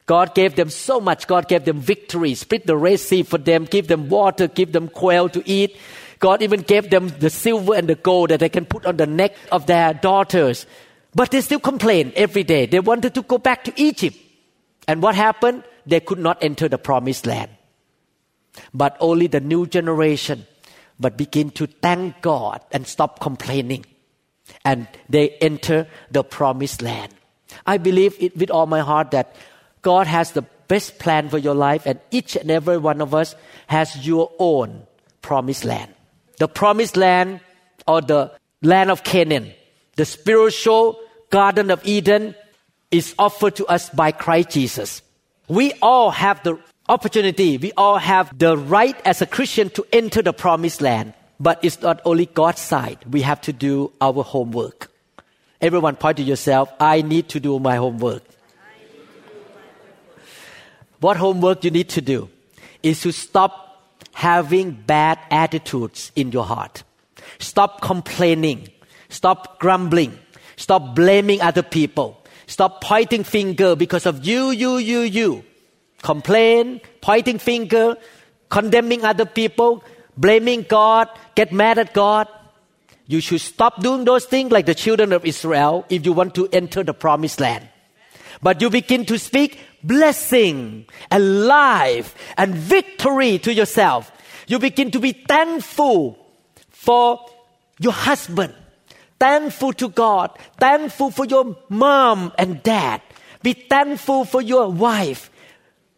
God 0.06 0.34
gave 0.36 0.56
them 0.56 0.70
so 0.70 1.02
much. 1.02 1.28
God 1.28 1.50
gave 1.50 1.66
them 1.66 1.82
victory, 1.82 2.34
split 2.36 2.66
the 2.66 2.78
Red 2.78 3.02
Sea 3.02 3.24
for 3.24 3.38
them, 3.38 3.66
give 3.66 3.88
them 3.88 4.08
water, 4.08 4.48
give 4.48 4.72
them 4.72 4.88
quail 4.88 5.28
to 5.30 5.44
eat. 5.46 5.76
God 6.20 6.42
even 6.42 6.62
gave 6.62 6.90
them 6.90 7.10
the 7.10 7.30
silver 7.30 7.76
and 7.76 7.90
the 7.90 7.96
gold 7.96 8.30
that 8.30 8.40
they 8.40 8.50
can 8.50 8.66
put 8.66 8.86
on 8.86 8.96
the 8.96 9.06
neck 9.06 9.36
of 9.52 9.66
their 9.66 9.94
daughters. 9.94 10.66
But 11.14 11.32
they 11.32 11.42
still 11.42 11.60
complain 11.60 12.14
every 12.16 12.44
day. 12.44 12.68
They 12.68 12.80
wanted 12.80 13.16
to 13.16 13.22
go 13.22 13.38
back 13.38 13.66
to 13.66 13.74
Egypt. 13.76 14.16
And 14.88 15.02
what 15.02 15.16
happened? 15.16 15.64
They 15.86 16.00
could 16.00 16.20
not 16.20 16.38
enter 16.42 16.70
the 16.70 16.78
promised 16.78 17.26
land. 17.26 17.52
But 18.74 18.96
only 19.00 19.28
the 19.28 19.42
new 19.42 19.68
generation 19.68 20.48
but 21.00 21.18
begin 21.18 21.52
to 21.52 21.68
thank 21.68 22.22
God 22.22 22.62
and 22.72 22.88
stop 22.88 23.20
complaining. 23.20 23.86
And 24.64 24.88
they 25.10 25.30
enter 25.42 25.88
the 26.12 26.24
promised 26.24 26.82
land. 26.82 27.14
I 27.66 27.78
believe 27.78 28.16
it 28.20 28.36
with 28.38 28.50
all 28.50 28.66
my 28.66 28.80
heart 28.80 29.12
that 29.12 29.36
God 29.82 30.08
has 30.08 30.32
the 30.32 30.44
best 30.68 31.00
plan 31.00 31.30
for 31.30 31.38
your 31.38 31.56
life, 31.56 31.86
and 31.86 32.00
each 32.12 32.36
and 32.36 32.52
every 32.52 32.78
one 32.78 33.02
of 33.02 33.14
us 33.14 33.36
has 33.68 34.06
your 34.06 34.32
own 34.38 34.86
promised 35.22 35.64
land. 35.64 35.94
The 36.40 36.48
promised 36.48 36.98
land 36.98 37.40
or 37.88 38.02
the 38.02 38.32
land 38.62 38.92
of 38.92 39.04
Canaan, 39.04 39.54
the 39.96 40.06
spiritual 40.06 41.00
Garden 41.30 41.72
of 41.72 41.86
Eden, 41.86 42.36
is 42.92 43.16
offered 43.18 43.56
to 43.58 43.66
us 43.68 43.90
by 43.90 44.12
Christ 44.12 44.50
Jesus. 44.50 45.02
We 45.48 45.74
all 45.82 46.12
have 46.12 46.44
the 46.44 46.60
opportunity, 46.90 47.58
we 47.58 47.72
all 47.78 47.98
have 47.98 48.38
the 48.38 48.58
right 48.58 49.00
as 49.06 49.22
a 49.22 49.26
Christian 49.26 49.70
to 49.72 49.86
enter 49.92 50.22
the 50.22 50.34
promised 50.34 50.82
land. 50.82 51.14
But 51.40 51.60
it's 51.62 51.82
not 51.82 52.02
only 52.04 52.26
God's 52.26 52.62
side, 52.62 52.98
we 53.10 53.22
have 53.22 53.42
to 53.42 53.54
do 53.54 53.92
our 54.02 54.24
homework. 54.24 54.92
Everyone 55.62 55.96
point 55.96 56.18
to 56.18 56.24
yourself, 56.24 56.72
I 56.80 57.02
need 57.02 57.30
to 57.30 57.40
do 57.40 57.60
my 57.60 57.76
homework. 57.76 58.24
What 61.00 61.18
homework 61.18 61.64
you 61.64 61.72
need 61.72 61.90
to 61.90 62.02
do 62.02 62.30
is 62.82 63.02
to 63.02 63.12
stop 63.12 63.94
having 64.14 64.72
bad 64.72 65.20
attitudes 65.30 66.12
in 66.16 66.32
your 66.32 66.44
heart. 66.44 66.84
Stop 67.38 67.82
complaining. 67.82 68.70
Stop 69.10 69.60
grumbling. 69.60 70.18
Stop 70.56 70.96
blaming 70.96 71.40
other 71.42 71.62
people. 71.62 72.20
Stop 72.48 72.82
pointing 72.82 73.24
finger 73.24 73.76
because 73.76 74.06
of 74.08 74.26
you, 74.26 74.50
you, 74.50 74.78
you, 74.78 75.02
you. 75.02 75.44
Complain, 76.08 76.80
pointing 77.02 77.38
finger, 77.38 77.98
condemning 78.48 79.04
other 79.04 79.26
people, 79.26 79.84
blaming 80.16 80.62
God, 80.64 81.10
get 81.36 81.52
mad 81.52 81.78
at 81.78 81.94
God. 81.94 82.30
You 83.08 83.20
should 83.20 83.42
stop 83.42 83.84
doing 83.84 84.06
those 84.06 84.24
things 84.24 84.50
like 84.50 84.66
the 84.66 84.74
children 84.74 85.12
of 85.12 85.26
Israel 85.26 85.84
if 85.90 86.06
you 86.06 86.14
want 86.14 86.34
to 86.36 86.48
enter 86.54 86.82
the 86.82 86.94
promised 86.94 87.42
land. 87.42 87.68
But 88.42 88.62
you 88.62 88.70
begin 88.70 89.04
to 89.08 89.20
speak 89.20 89.60
blessing 89.84 90.86
and 91.12 91.46
life 91.46 92.16
and 92.38 92.56
victory 92.56 93.38
to 93.40 93.54
yourself. 93.54 94.10
You 94.48 94.60
begin 94.60 94.92
to 94.92 95.00
be 95.00 95.12
thankful 95.12 96.18
for 96.70 97.20
your 97.82 97.92
husband, 97.92 98.56
thankful 99.20 99.74
to 99.74 99.90
God, 99.90 100.32
thankful 100.58 101.12
for 101.12 101.26
your 101.26 101.58
mom 101.68 102.32
and 102.38 102.64
dad. 102.64 103.02
Be 103.44 103.52
thankful 103.52 104.24
for 104.24 104.42
your 104.42 104.72
wife. 104.72 105.32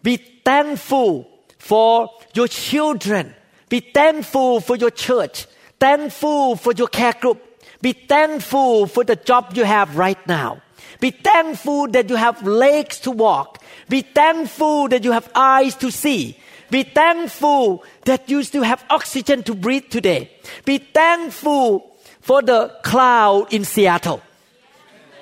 Be 0.02 0.18
thankful 0.18 1.30
for 1.58 2.10
your 2.34 2.48
children. 2.48 3.36
Be 3.70 3.80
thankful 3.82 4.62
for 4.62 4.76
your 4.76 4.92
church. 4.92 5.46
Thankful 5.80 6.56
for 6.56 6.74
your 6.74 6.88
care 6.88 7.14
group. 7.14 7.42
Be 7.82 7.94
thankful 7.94 8.88
for 8.88 9.04
the 9.04 9.16
job 9.16 9.54
you 9.56 9.64
have 9.64 9.98
right 9.98 10.20
now. 10.28 10.62
Be 11.00 11.12
thankful 11.12 11.88
that 11.90 12.10
you 12.10 12.16
have 12.16 12.46
legs 12.46 13.00
to 13.02 13.12
walk. 13.12 13.62
Be 13.88 14.02
thankful 14.02 14.90
that 14.90 15.04
you 15.04 15.12
have 15.12 15.30
eyes 15.34 15.76
to 15.76 15.92
see. 15.92 16.38
Be 16.70 16.84
thankful 16.84 17.84
that 18.06 18.30
you 18.30 18.44
still 18.44 18.64
have 18.64 18.84
oxygen 18.90 19.44
to 19.44 19.56
breathe 19.56 19.90
today. 19.90 20.30
Be 20.66 20.78
thankful 20.78 21.96
for 22.22 22.42
the 22.42 22.76
cloud 22.84 23.54
in 23.54 23.64
Seattle. 23.64 24.22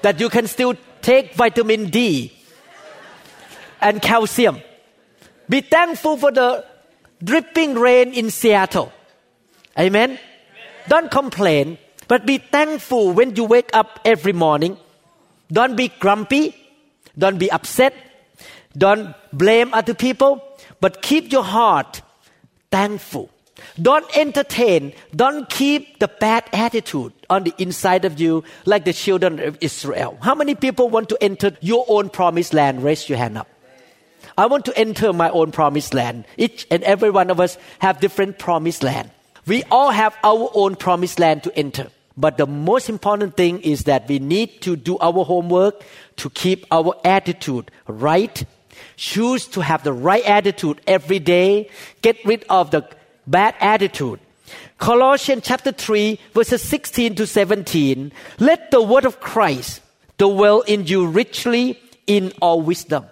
That 0.01 0.19
you 0.19 0.29
can 0.29 0.47
still 0.47 0.75
take 1.01 1.35
vitamin 1.35 1.89
D 1.89 2.33
and 3.79 4.01
calcium. 4.01 4.61
Be 5.49 5.61
thankful 5.61 6.17
for 6.17 6.31
the 6.31 6.65
dripping 7.23 7.75
rain 7.75 8.13
in 8.13 8.29
Seattle. 8.31 8.91
Amen. 9.79 10.19
Don't 10.87 11.11
complain, 11.11 11.77
but 12.07 12.25
be 12.25 12.37
thankful 12.37 13.11
when 13.11 13.35
you 13.35 13.43
wake 13.43 13.69
up 13.73 13.99
every 14.05 14.33
morning 14.33 14.77
don't 15.51 15.75
be 15.75 15.89
grumpy. 15.99 16.55
Don't 17.17 17.37
be 17.37 17.51
upset. 17.51 17.93
Don't 18.77 19.15
blame 19.33 19.73
other 19.73 19.93
people, 19.93 20.43
but 20.79 21.01
keep 21.01 21.31
your 21.31 21.43
heart 21.43 22.01
thankful. 22.69 23.29
Don't 23.81 24.05
entertain, 24.15 24.93
don't 25.15 25.49
keep 25.49 25.97
the 25.97 26.07
bad 26.07 26.43
attitude 26.53 27.11
on 27.27 27.43
the 27.43 27.53
inside 27.57 28.05
of 28.05 28.19
you 28.19 28.43
like 28.65 28.85
the 28.85 28.93
children 28.93 29.39
of 29.39 29.57
Israel. 29.61 30.17
How 30.21 30.35
many 30.35 30.53
people 30.53 30.89
want 30.89 31.09
to 31.09 31.17
enter 31.21 31.57
your 31.61 31.85
own 31.87 32.09
promised 32.09 32.53
land? 32.53 32.83
Raise 32.83 33.09
your 33.09 33.17
hand 33.17 33.37
up. 33.37 33.47
I 34.37 34.45
want 34.45 34.65
to 34.65 34.77
enter 34.77 35.11
my 35.13 35.29
own 35.31 35.51
promised 35.51 35.95
land. 35.95 36.25
Each 36.37 36.67
and 36.69 36.83
every 36.83 37.09
one 37.09 37.31
of 37.31 37.39
us 37.39 37.57
have 37.79 37.99
different 37.99 38.37
promised 38.37 38.83
land. 38.83 39.09
We 39.47 39.63
all 39.71 39.89
have 39.89 40.15
our 40.23 40.51
own 40.53 40.75
promised 40.75 41.19
land 41.19 41.43
to 41.43 41.57
enter. 41.57 41.89
But 42.15 42.37
the 42.37 42.45
most 42.45 42.89
important 42.89 43.35
thing 43.35 43.61
is 43.61 43.85
that 43.85 44.07
we 44.07 44.19
need 44.19 44.61
to 44.61 44.75
do 44.75 44.97
our 44.99 45.23
homework 45.23 45.81
to 46.17 46.29
keep 46.29 46.65
our 46.71 46.95
attitude 47.03 47.71
right. 47.87 48.43
Choose 48.95 49.47
to 49.47 49.61
have 49.61 49.83
the 49.83 49.93
right 49.93 50.23
attitude 50.25 50.81
every 50.85 51.19
day. 51.19 51.69
Get 52.01 52.17
rid 52.25 52.45
of 52.49 52.71
the 52.71 52.87
bad 53.25 53.55
attitude. 53.59 54.19
Colossians 54.77 55.43
chapter 55.45 55.71
3 55.71 56.19
verses 56.33 56.61
16 56.61 57.15
to 57.15 57.25
17. 57.25 58.11
Let 58.39 58.69
the 58.69 58.81
word 58.81 59.05
of 59.05 59.19
Christ 59.19 59.81
dwell 60.17 60.61
in 60.61 60.85
you 60.85 61.07
richly 61.07 61.79
in 62.05 62.33
all 62.41 62.61
wisdom. 62.61 63.05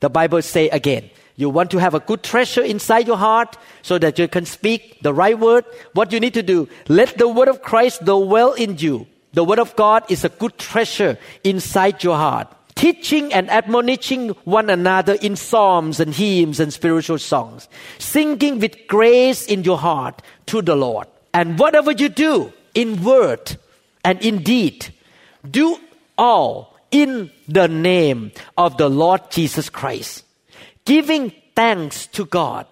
The 0.00 0.10
Bible 0.10 0.42
say 0.42 0.68
again, 0.70 1.10
you 1.36 1.48
want 1.48 1.70
to 1.70 1.78
have 1.78 1.94
a 1.94 2.00
good 2.00 2.22
treasure 2.22 2.62
inside 2.62 3.06
your 3.06 3.16
heart 3.16 3.56
so 3.82 3.98
that 3.98 4.18
you 4.18 4.28
can 4.28 4.44
speak 4.44 5.00
the 5.02 5.14
right 5.14 5.38
word. 5.38 5.64
What 5.94 6.12
you 6.12 6.20
need 6.20 6.34
to 6.34 6.42
do, 6.42 6.68
let 6.88 7.16
the 7.16 7.28
word 7.28 7.48
of 7.48 7.62
Christ 7.62 8.04
dwell 8.04 8.52
in 8.52 8.76
you. 8.78 9.06
The 9.32 9.44
word 9.44 9.58
of 9.58 9.76
God 9.76 10.04
is 10.10 10.24
a 10.24 10.28
good 10.28 10.58
treasure 10.58 11.18
inside 11.44 12.02
your 12.02 12.16
heart. 12.16 12.48
Teaching 12.74 13.32
and 13.32 13.50
admonishing 13.50 14.30
one 14.44 14.70
another 14.70 15.14
in 15.14 15.36
psalms 15.36 16.00
and 16.00 16.14
hymns 16.14 16.60
and 16.60 16.72
spiritual 16.72 17.18
songs. 17.18 17.68
Singing 17.98 18.58
with 18.58 18.86
grace 18.86 19.46
in 19.46 19.64
your 19.64 19.78
heart 19.78 20.22
to 20.46 20.62
the 20.62 20.74
Lord. 20.74 21.06
And 21.32 21.58
whatever 21.58 21.92
you 21.92 22.08
do 22.08 22.52
in 22.74 23.04
word 23.04 23.56
and 24.04 24.20
in 24.20 24.42
deed, 24.42 24.92
do 25.48 25.78
all 26.18 26.69
in 26.90 27.30
the 27.48 27.68
name 27.68 28.32
of 28.56 28.76
the 28.76 28.88
Lord 28.88 29.30
Jesus 29.30 29.68
Christ 29.68 30.24
giving 30.84 31.32
thanks 31.54 32.06
to 32.08 32.24
God 32.24 32.66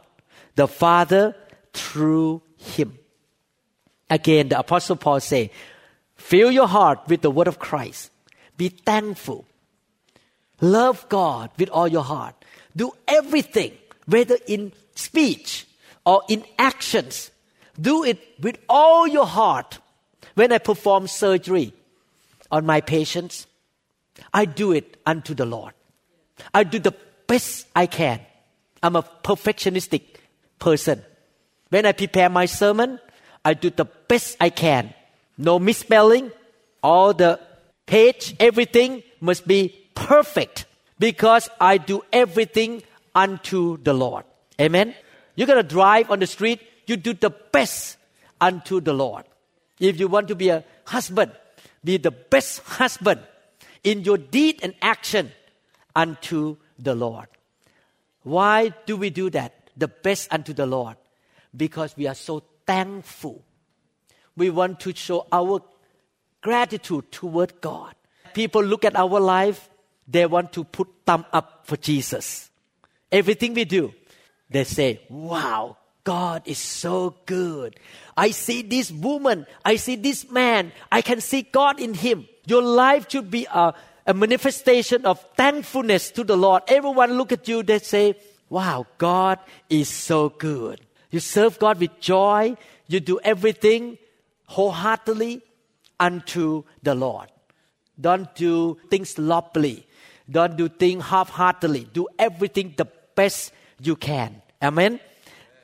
the 0.56 0.66
Father 0.66 1.36
through 1.72 2.42
Him. 2.56 2.98
Again, 4.10 4.48
the 4.48 4.58
Apostle 4.58 4.96
Paul 4.96 5.20
say, 5.20 5.52
fill 6.16 6.50
your 6.50 6.66
heart 6.66 7.00
with 7.06 7.20
the 7.22 7.30
word 7.30 7.46
of 7.46 7.58
Christ. 7.58 8.10
Be 8.56 8.70
thankful. 8.70 9.46
Love 10.60 11.08
God 11.08 11.50
with 11.58 11.68
all 11.70 11.86
your 11.86 12.02
heart. 12.02 12.34
Do 12.74 12.90
everything, 13.06 13.72
whether 14.06 14.36
in 14.46 14.72
speech 14.94 15.66
or 16.04 16.22
in 16.28 16.44
actions. 16.58 17.30
Do 17.80 18.02
it 18.02 18.18
with 18.40 18.58
all 18.68 19.06
your 19.06 19.26
heart. 19.26 19.78
When 20.34 20.52
I 20.52 20.58
perform 20.58 21.06
surgery 21.06 21.72
on 22.50 22.66
my 22.66 22.80
patients, 22.80 23.46
I 24.32 24.44
do 24.44 24.72
it 24.72 24.96
unto 25.06 25.34
the 25.34 25.46
Lord. 25.46 25.74
I 26.52 26.64
do 26.64 26.78
the 26.78 26.94
best 27.26 27.66
I 27.74 27.86
can. 27.86 28.20
I'm 28.82 28.96
a 28.96 29.02
perfectionistic 29.02 30.02
person. 30.58 31.02
When 31.70 31.86
I 31.86 31.92
prepare 31.92 32.28
my 32.28 32.46
sermon, 32.46 33.00
I 33.44 33.54
do 33.54 33.70
the 33.70 33.84
best 33.84 34.36
I 34.40 34.50
can. 34.50 34.94
No 35.36 35.58
misspelling. 35.58 36.32
All 36.82 37.12
the 37.12 37.40
page, 37.86 38.36
everything 38.38 39.02
must 39.20 39.46
be 39.46 39.74
perfect 39.94 40.66
because 40.98 41.48
I 41.60 41.78
do 41.78 42.02
everything 42.12 42.82
unto 43.14 43.78
the 43.78 43.92
Lord. 43.92 44.24
Amen. 44.60 44.94
You're 45.34 45.46
going 45.46 45.62
to 45.62 45.68
drive 45.68 46.10
on 46.10 46.20
the 46.20 46.26
street, 46.26 46.60
you 46.86 46.96
do 46.96 47.12
the 47.14 47.30
best 47.30 47.96
unto 48.40 48.80
the 48.80 48.92
Lord. 48.92 49.24
If 49.80 50.00
you 50.00 50.08
want 50.08 50.28
to 50.28 50.34
be 50.34 50.48
a 50.48 50.64
husband, 50.84 51.32
be 51.84 51.96
the 51.96 52.10
best 52.10 52.60
husband 52.62 53.20
in 53.84 54.04
your 54.04 54.18
deed 54.18 54.60
and 54.62 54.74
action 54.82 55.32
unto 55.94 56.56
the 56.78 56.94
Lord. 56.94 57.26
Why 58.22 58.74
do 58.86 58.96
we 58.96 59.10
do 59.10 59.30
that? 59.30 59.70
The 59.76 59.88
best 59.88 60.32
unto 60.32 60.52
the 60.52 60.66
Lord. 60.66 60.96
Because 61.56 61.96
we 61.96 62.06
are 62.06 62.14
so 62.14 62.42
thankful. 62.66 63.42
We 64.36 64.50
want 64.50 64.80
to 64.80 64.94
show 64.94 65.26
our 65.32 65.62
gratitude 66.40 67.10
toward 67.10 67.60
God. 67.60 67.94
People 68.34 68.62
look 68.62 68.84
at 68.84 68.96
our 68.96 69.18
life, 69.18 69.68
they 70.06 70.26
want 70.26 70.52
to 70.52 70.64
put 70.64 70.88
thumb 71.04 71.24
up 71.32 71.66
for 71.66 71.76
Jesus. 71.76 72.50
Everything 73.10 73.54
we 73.54 73.64
do, 73.64 73.92
they 74.50 74.64
say, 74.64 75.00
wow, 75.08 75.76
God 76.04 76.42
is 76.46 76.58
so 76.58 77.16
good. 77.26 77.78
I 78.16 78.30
see 78.30 78.62
this 78.62 78.90
woman, 78.90 79.46
I 79.64 79.76
see 79.76 79.96
this 79.96 80.30
man, 80.30 80.72
I 80.92 81.02
can 81.02 81.20
see 81.20 81.42
God 81.42 81.80
in 81.80 81.94
him. 81.94 82.28
Your 82.48 82.62
life 82.62 83.10
should 83.10 83.30
be 83.30 83.46
a, 83.52 83.74
a 84.06 84.14
manifestation 84.14 85.04
of 85.04 85.24
thankfulness 85.36 86.10
to 86.12 86.24
the 86.24 86.36
Lord. 86.36 86.62
Everyone 86.66 87.12
look 87.18 87.30
at 87.30 87.46
you, 87.46 87.62
they 87.62 87.78
say, 87.78 88.14
wow, 88.48 88.86
God 88.96 89.38
is 89.68 89.88
so 89.88 90.30
good. 90.30 90.80
You 91.10 91.20
serve 91.20 91.58
God 91.58 91.78
with 91.78 92.00
joy, 92.00 92.56
you 92.86 93.00
do 93.00 93.20
everything 93.22 93.98
wholeheartedly 94.46 95.42
unto 96.00 96.64
the 96.82 96.94
Lord. 96.94 97.28
Don't 98.00 98.34
do 98.34 98.78
things 98.90 99.10
sloppily. 99.10 99.86
Don't 100.30 100.56
do 100.56 100.68
things 100.68 101.04
half-heartedly. 101.04 101.88
Do 101.92 102.06
everything 102.18 102.74
the 102.76 102.86
best 103.14 103.52
you 103.80 103.96
can. 103.96 104.40
Amen. 104.62 105.00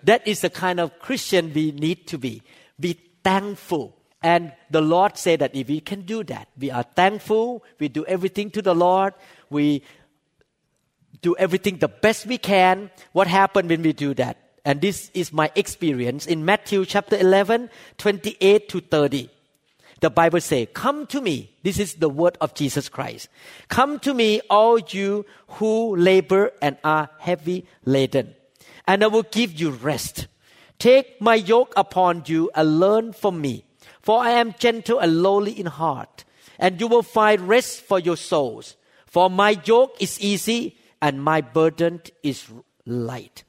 That 0.03 0.26
is 0.26 0.41
the 0.41 0.50
kind 0.50 0.81
of 0.81 0.99
Christian 0.99 1.53
we 1.55 1.73
need 1.73 2.07
to 2.09 2.19
be. 2.19 2.43
Be 2.79 2.99
thankful. 3.23 3.97
And 4.25 4.54
the 4.71 4.81
Lord 4.81 5.19
said 5.19 5.40
that 5.40 5.54
if 5.54 5.69
we 5.69 5.81
can 5.81 6.00
do 6.00 6.25
that, 6.25 6.49
we 6.59 6.71
are 6.71 6.83
thankful, 6.83 7.62
we 7.78 7.88
do 7.88 8.07
everything 8.07 8.50
to 8.52 8.62
the 8.62 8.75
Lord, 8.75 9.12
we 9.50 9.83
do 11.21 11.37
everything 11.37 11.76
the 11.76 11.88
best 11.88 12.25
we 12.25 12.38
can. 12.38 12.90
What 13.12 13.26
happened 13.26 13.69
when 13.69 13.83
we 13.83 13.93
do 13.93 14.14
that? 14.14 14.38
And 14.64 14.81
this 14.81 15.11
is 15.12 15.31
my 15.31 15.52
experience 15.54 16.26
in 16.26 16.43
Matthew 16.43 16.87
chapter 16.87 17.19
11, 17.19 17.69
28 17.99 18.66
to 18.70 18.81
30. 18.81 19.29
The 20.01 20.09
Bible 20.09 20.40
says, 20.40 20.68
Come 20.72 21.07
to 21.09 21.20
me. 21.20 21.51
This 21.62 21.79
is 21.79 21.96
the 21.96 22.09
word 22.09 22.38
of 22.40 22.55
Jesus 22.55 22.88
Christ. 22.88 23.29
Come 23.68 23.99
to 24.01 24.14
me, 24.14 24.40
all 24.49 24.79
you 24.79 25.27
who 25.49 25.96
labor 25.96 26.51
and 26.62 26.79
are 26.83 27.11
heavy 27.18 27.66
laden, 27.85 28.35
and 28.87 29.05
I 29.05 29.09
will 29.09 29.25
give 29.25 29.53
you 29.53 29.68
rest. 29.70 30.29
Take 30.79 31.20
my 31.20 31.35
yoke 31.35 31.75
upon 31.77 32.25
you 32.25 32.51
and 32.55 32.81
learn 32.81 33.12
from 33.12 33.40
me, 33.40 33.64
for 34.05 34.21
I 34.21 34.33
am 34.33 34.55
gentle 34.59 34.99
and 34.99 35.23
lowly 35.23 35.59
in 35.59 35.64
heart, 35.64 36.25
and 36.59 36.79
you 36.79 36.88
will 36.88 37.03
find 37.03 37.49
rest 37.49 37.81
for 37.81 37.99
your 37.99 38.19
souls. 38.19 38.77
For 39.07 39.31
my 39.31 39.59
yoke 39.64 39.97
is 39.99 40.21
easy 40.21 40.77
and 41.01 41.25
my 41.25 41.40
burden 41.40 42.03
is 42.23 42.45
light. 42.85 43.45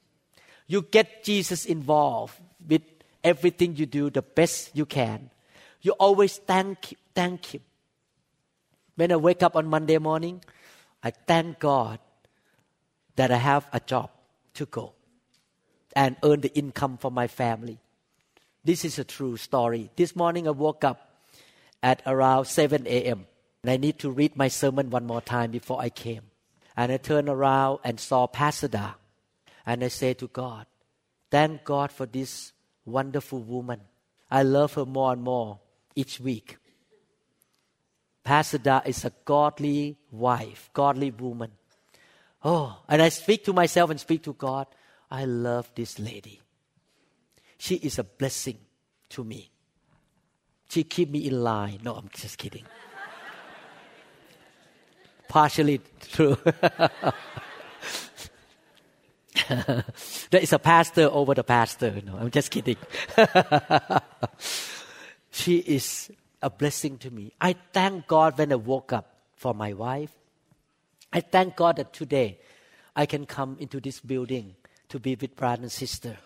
You 0.65 0.83
get 0.83 1.25
Jesus 1.25 1.65
involved 1.65 2.39
with 2.65 2.83
everything 3.21 3.75
you 3.75 3.85
do 3.85 4.09
the 4.09 4.21
best 4.21 4.71
you 4.73 4.85
can. 4.85 5.29
You 5.81 5.91
always 5.99 6.37
thank, 6.37 6.95
thank 7.13 7.53
Him. 7.53 7.61
When 8.95 9.11
I 9.11 9.17
wake 9.17 9.43
up 9.43 9.57
on 9.57 9.67
Monday 9.67 9.97
morning, 9.97 10.41
I 11.03 11.11
thank 11.11 11.59
God 11.59 11.99
that 13.17 13.29
I 13.29 13.37
have 13.37 13.67
a 13.73 13.81
job 13.81 14.09
to 14.53 14.65
go 14.65 14.93
and 15.93 16.15
earn 16.23 16.39
the 16.39 16.55
income 16.55 16.95
for 16.97 17.11
my 17.11 17.27
family. 17.27 17.79
This 18.65 18.83
is 18.83 18.97
a 18.97 19.03
true 19.03 19.37
story. 19.37 19.91
This 19.95 20.15
morning 20.15 20.47
I 20.47 20.51
woke 20.51 20.83
up 20.83 21.07
at 21.83 22.01
around 22.07 22.45
7 22.45 22.87
a.m. 22.87 23.27
and 23.61 23.69
I 23.69 23.77
need 23.77 23.99
to 23.99 24.09
read 24.09 24.35
my 24.35 24.47
sermon 24.47 24.89
one 24.89 25.05
more 25.05 25.21
time 25.21 25.51
before 25.51 25.79
I 25.79 25.89
came. 25.89 26.23
And 26.75 26.91
I 26.91 26.97
turned 26.97 27.29
around 27.29 27.79
and 27.83 27.99
saw 27.99 28.25
Pastor 28.25 28.67
Da. 28.67 28.93
And 29.67 29.83
I 29.83 29.89
say 29.89 30.15
to 30.15 30.27
God, 30.27 30.65
thank 31.29 31.63
God 31.63 31.91
for 31.91 32.07
this 32.07 32.53
wonderful 32.85 33.39
woman. 33.39 33.81
I 34.31 34.41
love 34.41 34.73
her 34.73 34.85
more 34.85 35.13
and 35.13 35.21
more 35.21 35.59
each 35.95 36.19
week. 36.19 36.57
Pastor 38.23 38.57
Da 38.57 38.81
is 38.83 39.05
a 39.05 39.13
godly 39.25 39.95
wife, 40.09 40.71
godly 40.73 41.11
woman. 41.11 41.51
Oh, 42.43 42.81
and 42.89 42.99
I 42.99 43.09
speak 43.09 43.45
to 43.45 43.53
myself 43.53 43.91
and 43.91 43.99
speak 43.99 44.23
to 44.23 44.33
God. 44.33 44.65
I 45.11 45.25
love 45.25 45.69
this 45.75 45.99
lady. 45.99 46.41
She 47.57 47.75
is 47.75 47.99
a 47.99 48.03
blessing 48.03 48.57
to 49.09 49.23
me. 49.23 49.51
She 50.69 50.83
keep 50.83 51.09
me 51.09 51.27
in 51.27 51.43
line. 51.43 51.79
No, 51.83 51.95
I'm 51.95 52.09
just 52.13 52.37
kidding. 52.37 52.65
Partially 55.27 55.81
true. 56.11 56.37
there 59.49 60.41
is 60.41 60.53
a 60.53 60.59
pastor 60.59 61.09
over 61.11 61.33
the 61.33 61.43
pastor. 61.43 62.01
No, 62.05 62.17
I'm 62.17 62.31
just 62.31 62.51
kidding. 62.51 62.77
she 65.31 65.57
is 65.57 66.11
a 66.41 66.49
blessing 66.49 66.97
to 66.99 67.11
me. 67.11 67.33
I 67.39 67.55
thank 67.73 68.07
God 68.07 68.37
when 68.37 68.51
I 68.51 68.55
woke 68.55 68.93
up 68.93 69.15
for 69.35 69.53
my 69.53 69.73
wife. 69.73 70.11
I 71.11 71.21
thank 71.21 71.55
God 71.55 71.77
that 71.77 71.93
today 71.93 72.39
I 72.95 73.05
can 73.05 73.25
come 73.25 73.57
into 73.59 73.79
this 73.79 73.99
building 73.99 74.55
to 74.89 74.99
be 74.99 75.15
with 75.15 75.35
brother 75.35 75.63
and 75.63 75.71
sister, 75.71 76.17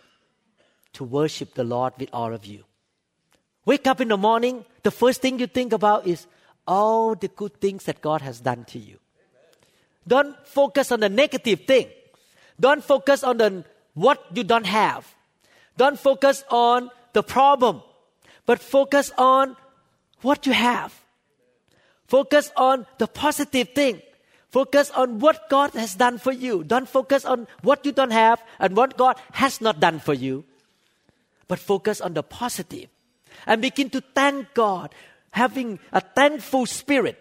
to 0.94 1.04
worship 1.04 1.54
the 1.54 1.64
Lord 1.64 1.94
with 1.98 2.10
all 2.14 2.34
of 2.34 2.46
you. 2.46 2.64
Wake 3.66 3.88
up 3.88 4.02
in 4.02 4.08
the 4.08 4.18
morning, 4.18 4.66
the 4.84 4.92
first 4.92 5.22
thing 5.22 5.40
you 5.40 5.48
think 5.48 5.74
about 5.74 6.08
is 6.08 6.28
all 6.68 7.16
the 7.16 7.28
good 7.28 7.60
things 7.60 7.86
that 7.86 8.02
God 8.02 8.22
has 8.22 8.40
done 8.40 8.66
to 8.66 8.80
you. 8.80 8.98
Don't 10.08 10.36
focus 10.48 10.92
on 10.92 11.02
the 11.02 11.10
negative 11.10 11.66
thing. 11.66 11.88
Don't 12.60 12.84
focus 12.84 13.24
on 13.24 13.38
the 13.38 13.64
what 13.94 14.24
you 14.34 14.44
don't 14.44 14.66
have. 14.66 15.16
Don't 15.78 16.00
focus 16.00 16.44
on 16.50 16.90
the 17.14 17.24
problem, 17.24 17.82
but 18.46 18.60
focus 18.60 19.12
on 19.18 19.56
what 20.22 20.46
you 20.46 20.54
have. 20.54 20.94
Focus 22.08 22.52
on 22.56 22.86
the 22.98 23.08
positive 23.08 23.70
thing. 23.70 24.02
Focus 24.50 24.90
on 24.92 25.20
what 25.20 25.48
God 25.50 25.72
has 25.74 25.94
done 25.96 26.18
for 26.18 26.32
you. 26.32 26.64
Don't 26.64 26.90
focus 26.90 27.24
on 27.24 27.48
what 27.62 27.86
you 27.86 27.92
don't 27.92 28.12
have 28.12 28.42
and 28.58 28.76
what 28.76 28.98
God 28.98 29.16
has 29.34 29.62
not 29.62 29.80
done 29.80 30.00
for 30.00 30.14
you. 30.14 30.44
But 31.50 31.60
focus 31.60 32.00
on 32.00 32.14
the 32.14 32.24
positive 32.24 32.88
and 33.46 33.62
begin 33.62 33.90
to 33.90 34.00
thank 34.16 34.54
God, 34.54 34.96
having 35.32 35.80
a 35.92 36.00
thankful 36.00 36.66
spirit. 36.66 37.20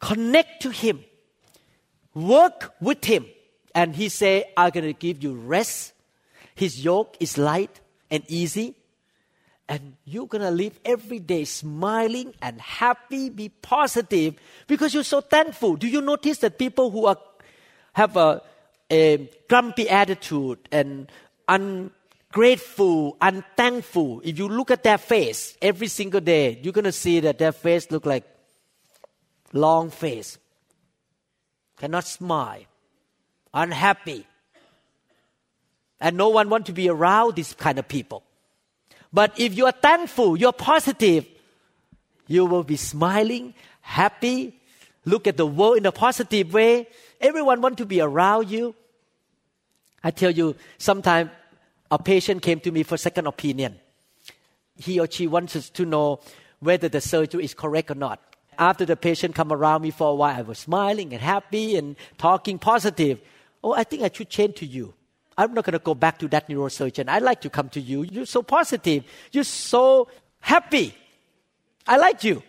Connect 0.00 0.62
to 0.62 0.70
Him. 0.70 1.04
Work 2.14 2.74
with 2.80 3.04
Him 3.04 3.26
and 3.74 3.96
he 3.96 4.08
say, 4.08 4.44
I'm 4.56 4.70
to 4.70 4.92
give 4.92 5.22
you 5.22 5.34
rest. 5.34 5.92
His 6.54 6.84
yoke 6.84 7.16
is 7.20 7.38
light 7.38 7.80
and 8.10 8.22
easy. 8.28 8.74
And 9.68 9.96
you're 10.04 10.26
to 10.42 10.50
live 10.50 10.78
every 10.84 11.18
day 11.18 11.44
smiling 11.44 12.34
and 12.42 12.60
happy, 12.60 13.30
be 13.30 13.48
positive 13.48 14.34
because 14.66 14.92
you're 14.92 15.04
so 15.04 15.20
thankful. 15.20 15.76
Do 15.76 15.88
you 15.88 16.00
notice 16.00 16.38
that 16.38 16.58
people 16.58 16.90
who 16.90 17.06
are, 17.06 17.16
have 17.94 18.16
a, 18.16 18.42
a 18.90 19.30
grumpy 19.48 19.88
attitude 19.88 20.58
and 20.70 21.10
ungrateful, 22.32 23.14
unthankful, 23.20 24.22
if 24.24 24.38
you 24.38 24.48
look 24.48 24.70
at 24.70 24.82
their 24.82 24.96
face 24.96 25.54
every 25.60 25.86
single 25.86 26.20
day, 26.20 26.58
you're 26.62 26.72
going 26.72 26.84
to 26.84 26.92
see 26.92 27.20
that 27.20 27.38
their 27.38 27.52
face 27.52 27.90
look 27.90 28.06
like 28.06 28.24
long 29.52 29.90
face, 29.90 30.38
cannot 31.76 32.06
smile 32.06 32.62
unhappy. 33.52 34.26
And 36.00 36.16
no 36.16 36.30
one 36.30 36.48
want 36.48 36.64
to 36.66 36.72
be 36.72 36.88
around 36.88 37.36
this 37.36 37.52
kind 37.52 37.78
of 37.78 37.86
people. 37.86 38.24
But 39.12 39.38
if 39.38 39.54
you 39.54 39.66
are 39.66 39.72
thankful, 39.72 40.38
you're 40.38 40.54
positive, 40.54 41.26
you 42.28 42.46
will 42.46 42.64
be 42.64 42.76
smiling, 42.76 43.52
happy, 43.82 44.58
look 45.04 45.26
at 45.26 45.36
the 45.36 45.46
world 45.46 45.76
in 45.76 45.84
a 45.84 45.92
positive 45.92 46.54
way. 46.54 46.88
Everyone 47.20 47.60
want 47.60 47.76
to 47.76 47.84
be 47.84 48.00
around 48.00 48.50
you. 48.50 48.74
I 50.02 50.10
tell 50.12 50.30
you, 50.30 50.56
sometimes 50.78 51.30
a 51.92 51.98
patient 51.98 52.40
came 52.40 52.58
to 52.60 52.72
me 52.72 52.82
for 52.82 52.96
second 52.96 53.26
opinion. 53.26 53.78
He 54.76 54.98
or 54.98 55.06
she 55.08 55.26
wants 55.26 55.68
to 55.68 55.84
know 55.84 56.20
whether 56.58 56.88
the 56.88 57.02
surgery 57.02 57.44
is 57.44 57.52
correct 57.52 57.90
or 57.90 57.94
not. 57.94 58.18
After 58.58 58.86
the 58.86 58.96
patient 58.96 59.34
come 59.34 59.52
around 59.52 59.82
me 59.82 59.90
for 59.90 60.08
a 60.08 60.14
while, 60.14 60.34
I 60.34 60.40
was 60.40 60.58
smiling 60.58 61.12
and 61.12 61.20
happy 61.20 61.76
and 61.76 61.96
talking 62.16 62.58
positive. 62.58 63.20
Oh, 63.62 63.74
I 63.74 63.84
think 63.84 64.02
I 64.02 64.10
should 64.10 64.30
change 64.30 64.54
to 64.56 64.66
you. 64.66 64.94
I'm 65.36 65.52
not 65.52 65.66
going 65.66 65.74
to 65.74 65.78
go 65.78 65.94
back 65.94 66.18
to 66.20 66.28
that 66.28 66.48
neurosurgeon. 66.48 67.10
I 67.10 67.18
like 67.18 67.42
to 67.42 67.50
come 67.50 67.68
to 67.70 67.80
you. 67.80 68.04
You're 68.04 68.24
so 68.24 68.42
positive. 68.42 69.04
You're 69.30 69.44
so 69.44 70.08
happy. 70.40 70.94
I 71.86 71.98
like 71.98 72.24
you. 72.24 72.42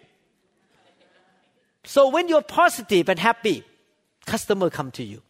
So 1.84 2.08
when 2.08 2.30
you're 2.30 2.42
positive 2.42 3.10
and 3.10 3.20
happy, 3.20 3.66
customer 4.26 4.70
come 4.70 4.92
to 4.92 5.04
you. 5.04 5.22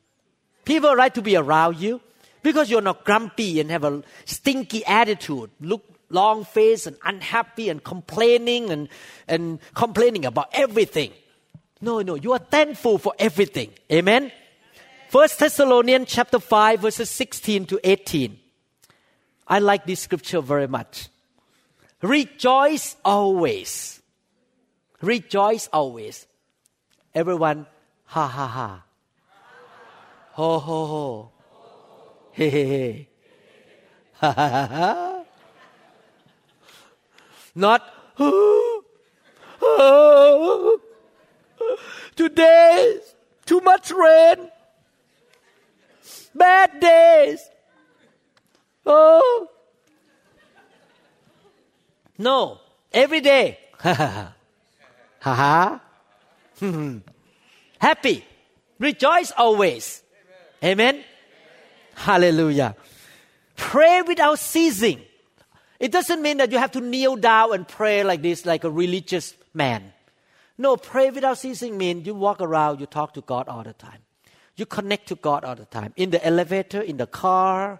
People 0.65 0.95
like 0.95 1.15
to 1.15 1.23
be 1.23 1.35
around 1.35 1.77
you 1.79 1.99
because 2.43 2.69
you're 2.69 2.81
not 2.81 3.05
grumpy 3.05 3.59
and 3.59 3.71
have 3.71 3.83
a 3.83 4.03
stinky 4.25 4.85
attitude. 4.85 5.49
Look 5.59 5.83
long 6.09 6.45
face 6.45 6.85
and 6.85 6.95
unhappy 7.03 7.69
and 7.69 7.83
complaining 7.83 8.69
and, 8.69 8.89
and 9.27 9.59
complaining 9.73 10.25
about 10.25 10.49
everything. 10.53 11.11
No, 11.81 12.01
no, 12.01 12.15
you 12.15 12.33
are 12.33 12.39
thankful 12.39 12.97
for 12.97 13.13
everything. 13.17 13.71
Amen. 13.91 14.31
First 15.09 15.39
Thessalonians 15.39 16.07
chapter 16.09 16.39
5 16.39 16.79
verses 16.81 17.09
16 17.09 17.65
to 17.67 17.79
18. 17.83 18.39
I 19.47 19.59
like 19.59 19.85
this 19.85 20.01
scripture 20.01 20.41
very 20.41 20.67
much. 20.67 21.09
Rejoice 22.01 22.95
always. 23.03 24.01
Rejoice 25.01 25.67
always. 25.71 26.25
Everyone, 27.13 27.65
ha 28.05 28.27
ha 28.27 28.47
ha. 28.47 28.83
Ho 30.31 30.59
ho 30.59 30.85
ho. 30.85 31.31
Hey. 32.33 33.07
Ha 34.13 34.31
ha 34.31 34.47
ha 34.47 34.67
ha. 34.67 35.23
Not, 37.55 37.81
oh, 38.19 38.83
oh, 39.61 40.79
today, 42.15 42.99
too 43.45 43.61
much 43.61 43.91
rain. 43.91 44.49
Bad 46.33 46.79
days. 46.79 47.47
Oh. 48.85 49.47
No, 52.17 52.59
every 52.91 53.21
day. 53.21 53.59
Ha 55.23 55.33
ha. 55.33 55.79
Happy. 57.79 58.25
Rejoice 58.77 59.31
always. 59.37 60.03
Amen. 60.61 60.95
Amen. 60.95 61.03
Hallelujah. 62.03 62.75
Pray 63.55 64.01
without 64.01 64.37
ceasing. 64.37 64.99
It 65.79 65.89
doesn't 65.93 66.21
mean 66.21 66.35
that 66.37 66.51
you 66.51 66.57
have 66.57 66.71
to 66.71 66.81
kneel 66.81 67.15
down 67.15 67.53
and 67.53 67.65
pray 67.65 68.03
like 68.03 68.21
this, 68.21 68.45
like 68.45 68.65
a 68.65 68.69
religious 68.69 69.33
man. 69.53 69.93
No, 70.57 70.75
pray 70.75 71.11
without 71.11 71.37
ceasing 71.37 71.77
means 71.77 72.05
you 72.05 72.13
walk 72.13 72.41
around, 72.41 72.81
you 72.81 72.87
talk 72.87 73.13
to 73.13 73.21
God 73.21 73.47
all 73.47 73.63
the 73.63 73.71
time. 73.71 73.99
You 74.57 74.65
connect 74.65 75.07
to 75.07 75.15
God 75.15 75.45
all 75.45 75.55
the 75.55 75.63
time. 75.63 75.93
In 75.95 76.09
the 76.09 76.23
elevator, 76.25 76.81
in 76.81 76.97
the 76.97 77.07
car. 77.07 77.79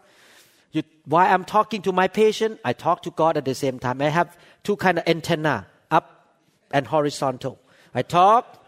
You, 0.72 0.84
while 1.04 1.32
I'm 1.32 1.44
talking 1.44 1.82
to 1.82 1.92
my 1.92 2.08
patient, 2.08 2.62
I 2.64 2.72
talk 2.72 3.04
to 3.04 3.12
God 3.12 3.36
at 3.36 3.44
the 3.44 3.54
same 3.54 3.78
time. 3.78 4.02
I 4.02 4.08
have 4.08 4.38
two 4.64 4.78
kind 4.78 5.00
of 5.00 5.04
antenna, 5.06 5.68
up 5.92 6.38
and 6.72 6.88
horizontal. 6.88 7.60
I 7.94 8.04
talk, 8.04 8.66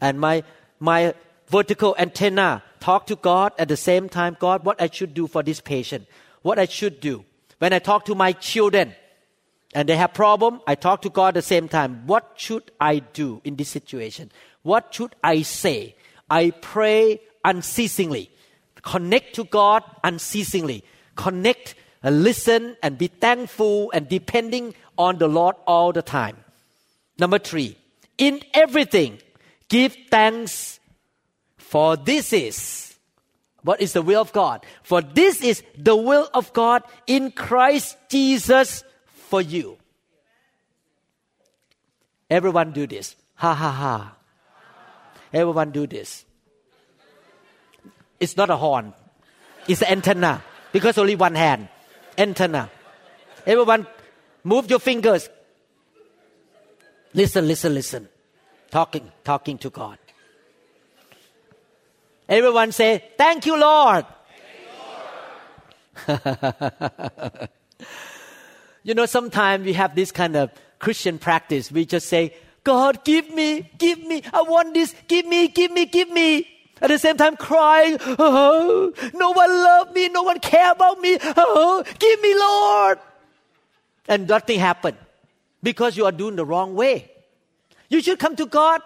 and 0.00 0.18
my 0.18 0.42
my 0.80 1.14
vertical 1.46 1.94
antenna 1.98 2.64
talk 2.80 3.06
to 3.06 3.16
God 3.16 3.52
at 3.58 3.68
the 3.68 3.76
same 3.76 4.08
time. 4.08 4.36
God, 4.38 4.64
what 4.64 4.80
I 4.80 4.88
should 4.90 5.14
do 5.14 5.26
for 5.26 5.42
this 5.42 5.60
patient, 5.60 6.06
what 6.42 6.58
I 6.58 6.66
should 6.66 7.00
do. 7.00 7.24
When 7.58 7.72
I 7.72 7.78
talk 7.78 8.04
to 8.06 8.14
my 8.14 8.32
children 8.32 8.94
and 9.74 9.88
they 9.88 9.96
have 9.96 10.14
problem, 10.14 10.60
I 10.66 10.74
talk 10.74 11.02
to 11.02 11.10
God 11.10 11.28
at 11.28 11.34
the 11.34 11.42
same 11.42 11.68
time. 11.68 12.06
What 12.06 12.32
should 12.36 12.70
I 12.80 13.00
do 13.00 13.40
in 13.44 13.56
this 13.56 13.68
situation? 13.68 14.30
What 14.62 14.94
should 14.94 15.14
I 15.22 15.42
say? 15.42 15.96
I 16.30 16.50
pray 16.50 17.20
unceasingly. 17.44 18.30
Connect 18.82 19.34
to 19.34 19.44
God 19.44 19.82
unceasingly. 20.04 20.84
Connect 21.16 21.74
and 22.02 22.22
listen 22.22 22.76
and 22.82 22.96
be 22.96 23.08
thankful 23.08 23.90
and 23.92 24.08
depending 24.08 24.74
on 24.96 25.18
the 25.18 25.28
Lord 25.28 25.56
all 25.66 25.92
the 25.92 26.02
time. 26.02 26.36
Number 27.18 27.38
three, 27.38 27.76
in 28.16 28.40
everything, 28.54 29.18
give 29.68 29.96
thanks 30.10 30.77
for 31.68 31.96
this 31.96 32.32
is 32.32 32.96
what 33.62 33.82
is 33.82 33.92
the 33.92 34.00
will 34.00 34.22
of 34.22 34.32
God? 34.32 34.64
For 34.82 35.02
this 35.02 35.42
is 35.42 35.62
the 35.76 35.94
will 35.94 36.28
of 36.32 36.52
God 36.54 36.82
in 37.06 37.30
Christ 37.30 37.98
Jesus 38.08 38.84
for 39.28 39.42
you. 39.42 39.76
Everyone 42.30 42.72
do 42.72 42.86
this. 42.86 43.16
Ha 43.34 43.52
ha 43.52 43.70
ha. 43.70 44.16
Everyone 45.32 45.70
do 45.70 45.86
this. 45.86 46.24
It's 48.18 48.36
not 48.38 48.48
a 48.48 48.56
horn. 48.56 48.94
It's 49.66 49.82
an 49.82 49.88
antenna 49.88 50.42
because 50.72 50.96
only 50.96 51.16
one 51.16 51.34
hand. 51.34 51.68
Antenna. 52.16 52.70
Everyone 53.46 53.86
move 54.42 54.70
your 54.70 54.78
fingers. 54.78 55.28
Listen, 57.12 57.46
listen, 57.46 57.74
listen. 57.74 58.08
Talking, 58.70 59.12
talking 59.24 59.58
to 59.58 59.68
God. 59.68 59.98
Everyone 62.28 62.72
say, 62.72 63.04
Thank 63.16 63.46
you, 63.46 63.58
Lord. 63.58 64.06
You 68.88 68.94
know, 68.94 69.04
sometimes 69.04 69.66
we 69.66 69.74
have 69.74 69.94
this 69.94 70.10
kind 70.10 70.34
of 70.34 70.50
Christian 70.78 71.18
practice. 71.18 71.70
We 71.70 71.84
just 71.84 72.08
say, 72.08 72.34
God, 72.64 73.04
give 73.04 73.28
me, 73.34 73.70
give 73.76 74.02
me, 74.02 74.22
I 74.32 74.40
want 74.40 74.72
this, 74.72 74.94
give 75.08 75.26
me, 75.26 75.48
give 75.48 75.70
me, 75.72 75.84
give 75.84 76.08
me. 76.08 76.48
At 76.80 76.88
the 76.88 76.98
same 76.98 77.18
time, 77.18 77.36
crying, 77.36 77.98
oh, 78.00 78.94
no 79.12 79.32
one 79.32 79.50
love 79.50 79.92
me, 79.92 80.08
no 80.08 80.22
one 80.22 80.40
care 80.40 80.72
about 80.72 81.02
me, 81.02 81.18
oh, 81.20 81.84
give 81.98 82.22
me, 82.22 82.34
Lord. 82.34 82.98
And 84.08 84.26
nothing 84.26 84.58
happened 84.58 84.96
because 85.62 85.98
you 85.98 86.06
are 86.06 86.12
doing 86.12 86.36
the 86.36 86.46
wrong 86.46 86.74
way. 86.74 87.10
You 87.90 88.00
should 88.00 88.18
come 88.18 88.36
to 88.36 88.46
God 88.46 88.80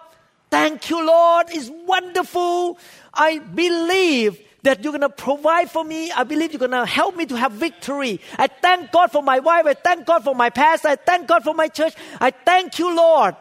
Thank 0.53 0.89
you, 0.91 1.03
Lord. 1.03 1.47
It's 1.49 1.71
wonderful. 1.87 2.77
I 3.11 3.39
believe 3.39 4.39
that 4.61 4.83
you're 4.83 4.93
going 4.93 5.01
to 5.01 5.09
provide 5.09 5.71
for 5.71 5.83
me. 5.83 6.11
I 6.11 6.23
believe 6.23 6.53
you're 6.53 6.59
going 6.59 6.71
to 6.71 6.85
help 6.85 7.15
me 7.15 7.25
to 7.25 7.35
have 7.35 7.53
victory. 7.53 8.21
I 8.37 8.45
thank 8.45 8.91
God 8.91 9.11
for 9.11 9.23
my 9.23 9.39
wife. 9.39 9.65
I 9.65 9.73
thank 9.73 10.05
God 10.05 10.23
for 10.23 10.35
my 10.35 10.51
pastor. 10.51 10.89
I 10.89 10.95
thank 10.95 11.27
God 11.27 11.43
for 11.43 11.55
my 11.55 11.67
church. 11.67 11.95
I 12.21 12.29
thank 12.29 12.77
you, 12.77 12.95
Lord. 12.95 13.35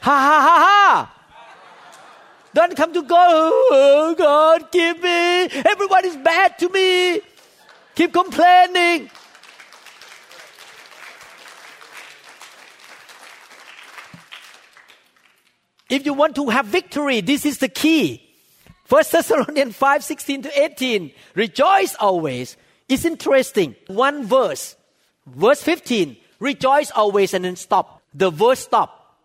Ha 0.00 0.16
ha 0.28 0.40
ha 0.40 0.56
ha. 0.66 1.18
Don't 2.54 2.74
come 2.74 2.94
to 2.94 3.02
God. 3.02 3.52
Oh, 3.52 4.14
God, 4.16 4.72
give 4.72 5.02
me. 5.02 5.44
Everybody's 5.68 6.16
bad 6.16 6.58
to 6.60 6.68
me. 6.70 7.20
Keep 7.94 8.14
complaining. 8.14 9.10
If 15.92 16.06
you 16.06 16.14
want 16.14 16.34
to 16.36 16.48
have 16.48 16.64
victory, 16.64 17.20
this 17.20 17.44
is 17.44 17.58
the 17.58 17.68
key. 17.68 18.26
First 18.86 19.12
Thessalonians 19.12 19.76
5, 19.76 20.02
16 20.02 20.42
to 20.44 20.62
18. 20.64 21.12
Rejoice 21.34 21.94
always. 22.00 22.56
It's 22.88 23.04
interesting. 23.04 23.76
One 23.88 24.24
verse. 24.24 24.74
Verse 25.26 25.62
15. 25.62 26.16
Rejoice 26.40 26.90
always 26.92 27.34
and 27.34 27.44
then 27.44 27.56
stop. 27.56 28.00
The 28.14 28.30
verse 28.30 28.60
stop. 28.60 28.98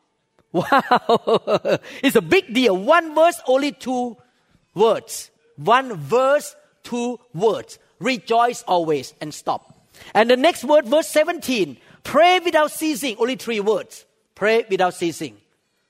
Wow. 0.52 1.80
it's 2.04 2.16
a 2.16 2.22
big 2.22 2.54
deal. 2.54 2.76
One 2.76 3.16
verse, 3.16 3.40
only 3.48 3.72
two 3.72 4.18
words. 4.76 5.30
One 5.56 5.94
verse, 5.96 6.54
two 6.84 7.20
words. 7.34 7.80
Rejoice 8.00 8.64
always 8.68 9.14
and 9.22 9.34
stop. 9.34 9.88
And 10.14 10.30
the 10.30 10.38
next 10.38 10.66
word, 10.66 10.86
verse 10.86 11.08
17. 11.08 11.78
Pray 12.04 12.40
without 12.44 12.72
ceasing. 12.72 13.16
Only 13.20 13.36
three 13.36 13.60
words. 13.62 14.06
Pray 14.36 14.66
without 14.70 14.96
ceasing. 14.96 15.38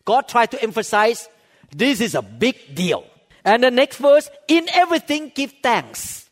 God 0.08 0.30
tried 0.30 0.52
to 0.52 0.63
emphasize 0.63 1.28
this 1.76 2.00
is 2.00 2.15
a 2.15 2.22
big 2.22 2.56
deal. 2.74 3.04
And 3.43 3.62
the 3.62 3.70
next 3.70 3.98
verse, 3.98 4.30
in 4.48 4.65
everything 4.72 5.34
give 5.36 5.54
thanks. 5.62 6.30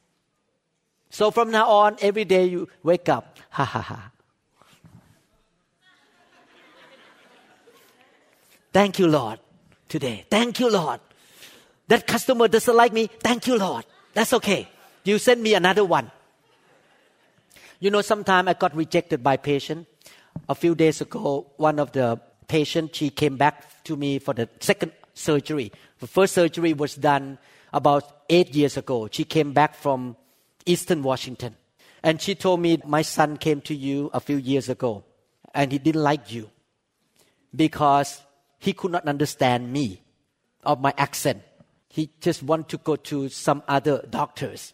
So 1.10 1.30
from 1.30 1.52
now 1.52 1.68
on, 1.68 1.98
every 2.00 2.24
day 2.24 2.46
you 2.46 2.70
wake 2.84 3.10
up, 3.10 3.38
ha 3.50 3.66
ha 3.66 3.82
ha. 3.82 4.12
Thank 8.72 8.98
you, 9.00 9.08
Lord, 9.08 9.40
today. 9.90 10.26
Thank 10.30 10.62
you, 10.62 10.72
Lord. 10.72 11.02
That 11.90 12.08
customer 12.08 12.48
doesn't 12.48 12.76
like 12.76 12.94
me. 12.94 13.08
Thank 13.08 13.48
you, 13.48 13.58
Lord. 13.58 13.86
That's 14.14 14.32
okay. 14.34 14.70
You 15.04 15.18
send 15.18 15.44
me 15.44 15.54
another 15.54 15.84
one. 15.84 16.12
You 17.82 17.92
know, 17.92 18.02
sometimes 18.02 18.48
I 18.48 18.54
got 18.54 18.74
rejected 18.74 19.22
by 19.22 19.36
patient. 19.36 19.88
A 20.48 20.56
few 20.56 20.76
days 20.76 21.02
ago, 21.02 21.48
one 21.58 21.80
of 21.80 21.92
the 21.92 22.20
patient 22.48 22.96
she 22.96 23.10
came 23.10 23.38
back 23.38 23.84
to 23.86 23.96
me 23.96 24.20
for 24.20 24.34
the 24.34 24.50
second 24.60 24.92
surgery. 25.14 25.72
The 26.00 26.08
first 26.08 26.34
surgery 26.34 26.74
was 26.74 26.96
done 26.96 27.38
about 27.74 28.04
eight 28.30 28.56
years 28.56 28.78
ago. 28.78 29.08
She 29.12 29.24
came 29.24 29.54
back 29.54 29.76
from 29.76 30.16
Eastern 30.66 31.04
Washington. 31.04 31.56
And 32.04 32.22
she 32.22 32.36
told 32.36 32.60
me, 32.60 32.80
My 32.86 33.02
son 33.02 33.38
came 33.38 33.62
to 33.62 33.76
you 33.76 34.12
a 34.14 34.20
few 34.20 34.38
years 34.38 34.70
ago 34.70 35.04
and 35.54 35.72
he 35.72 35.80
didn't 35.80 36.04
like 36.04 36.32
you 36.32 36.52
because 37.56 38.22
he 38.60 38.74
could 38.74 38.92
not 38.92 39.08
understand 39.08 39.72
me 39.72 40.02
of 40.64 40.82
my 40.82 40.94
accent. 40.98 41.42
He 41.90 42.12
just 42.20 42.44
wanted 42.44 42.70
to 42.70 42.78
go 42.78 42.98
to 42.98 43.30
some 43.30 43.64
other 43.68 44.06
doctors. 44.10 44.74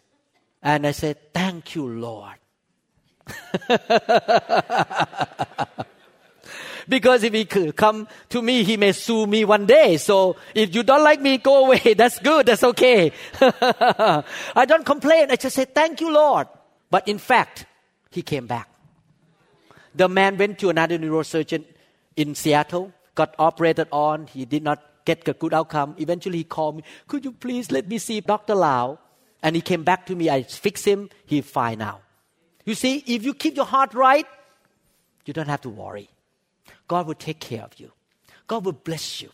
And 0.62 0.86
I 0.86 0.90
said, 0.90 1.32
Thank 1.32 1.74
you, 1.74 1.88
Lord. 1.88 2.36
because 6.92 7.24
if 7.24 7.32
he 7.32 7.46
could 7.46 7.74
come 7.74 8.06
to 8.28 8.42
me, 8.42 8.64
he 8.64 8.76
may 8.76 8.92
sue 8.92 9.26
me 9.26 9.46
one 9.46 9.64
day. 9.64 9.96
So 9.96 10.36
if 10.54 10.74
you 10.74 10.82
don't 10.82 11.02
like 11.02 11.22
me, 11.22 11.38
go 11.38 11.64
away. 11.64 11.94
That's 11.96 12.18
good. 12.18 12.44
That's 12.44 12.62
okay. 12.62 13.12
I 13.40 14.66
don't 14.66 14.84
complain. 14.84 15.30
I 15.30 15.36
just 15.36 15.56
say, 15.56 15.64
thank 15.64 16.02
you, 16.02 16.12
Lord. 16.12 16.48
But 16.90 17.08
in 17.08 17.16
fact, 17.16 17.64
he 18.10 18.20
came 18.20 18.46
back. 18.46 18.68
The 19.94 20.06
man 20.06 20.36
went 20.36 20.58
to 20.58 20.68
another 20.68 20.98
neurosurgeon 20.98 21.64
in 22.16 22.34
Seattle, 22.34 22.92
got 23.14 23.34
operated 23.38 23.88
on. 23.90 24.26
He 24.26 24.44
did 24.44 24.62
not 24.62 24.84
get 25.06 25.26
a 25.26 25.32
good 25.32 25.54
outcome. 25.54 25.94
Eventually, 25.96 26.38
he 26.38 26.44
called 26.44 26.76
me, 26.76 26.82
Could 27.08 27.24
you 27.24 27.32
please 27.32 27.70
let 27.70 27.88
me 27.88 27.96
see 27.96 28.20
Dr. 28.20 28.54
Lau? 28.54 28.98
And 29.42 29.56
he 29.56 29.62
came 29.62 29.82
back 29.82 30.04
to 30.06 30.14
me. 30.14 30.28
I 30.28 30.42
fixed 30.42 30.84
him. 30.84 31.08
He's 31.24 31.46
fine 31.46 31.78
now. 31.78 32.00
You 32.66 32.74
see, 32.74 33.02
if 33.06 33.24
you 33.24 33.32
keep 33.32 33.56
your 33.56 33.64
heart 33.64 33.94
right, 33.94 34.26
you 35.24 35.32
don't 35.32 35.48
have 35.48 35.62
to 35.62 35.70
worry. 35.70 36.10
God 36.92 37.06
will 37.06 37.14
take 37.14 37.40
care 37.40 37.62
of 37.62 37.72
you. 37.80 37.90
God 38.46 38.66
will 38.66 38.76
bless 38.76 39.22
you. 39.22 39.30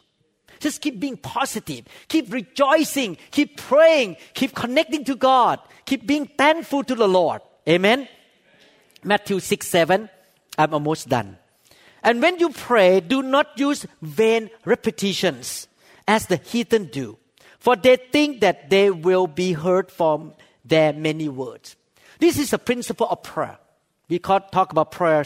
Just 0.60 0.80
keep 0.80 1.00
being 1.00 1.16
positive. 1.16 1.86
Keep 2.06 2.32
rejoicing. 2.32 3.16
Keep 3.32 3.56
praying. 3.56 4.16
Keep 4.34 4.54
connecting 4.54 5.02
to 5.06 5.16
God. 5.16 5.58
Keep 5.84 6.06
being 6.06 6.26
thankful 6.26 6.84
to 6.84 6.94
the 6.94 7.08
Lord. 7.08 7.42
Amen. 7.68 8.06
Matthew 9.02 9.40
6 9.40 9.66
7. 9.66 10.08
I'm 10.56 10.72
almost 10.72 11.08
done. 11.08 11.36
And 12.04 12.22
when 12.22 12.38
you 12.38 12.50
pray, 12.50 13.00
do 13.00 13.24
not 13.24 13.58
use 13.58 13.86
vain 14.02 14.50
repetitions 14.64 15.66
as 16.06 16.26
the 16.26 16.36
heathen 16.36 16.84
do, 16.84 17.18
for 17.58 17.74
they 17.74 17.96
think 17.96 18.40
that 18.40 18.70
they 18.70 18.92
will 18.92 19.26
be 19.26 19.52
heard 19.52 19.90
from 19.90 20.32
their 20.64 20.92
many 20.92 21.28
words. 21.28 21.74
This 22.20 22.38
is 22.38 22.52
a 22.52 22.58
principle 22.58 23.08
of 23.10 23.24
prayer. 23.24 23.58
We 24.08 24.20
can't 24.20 24.46
talk 24.52 24.70
about 24.70 24.92
prayer 24.92 25.24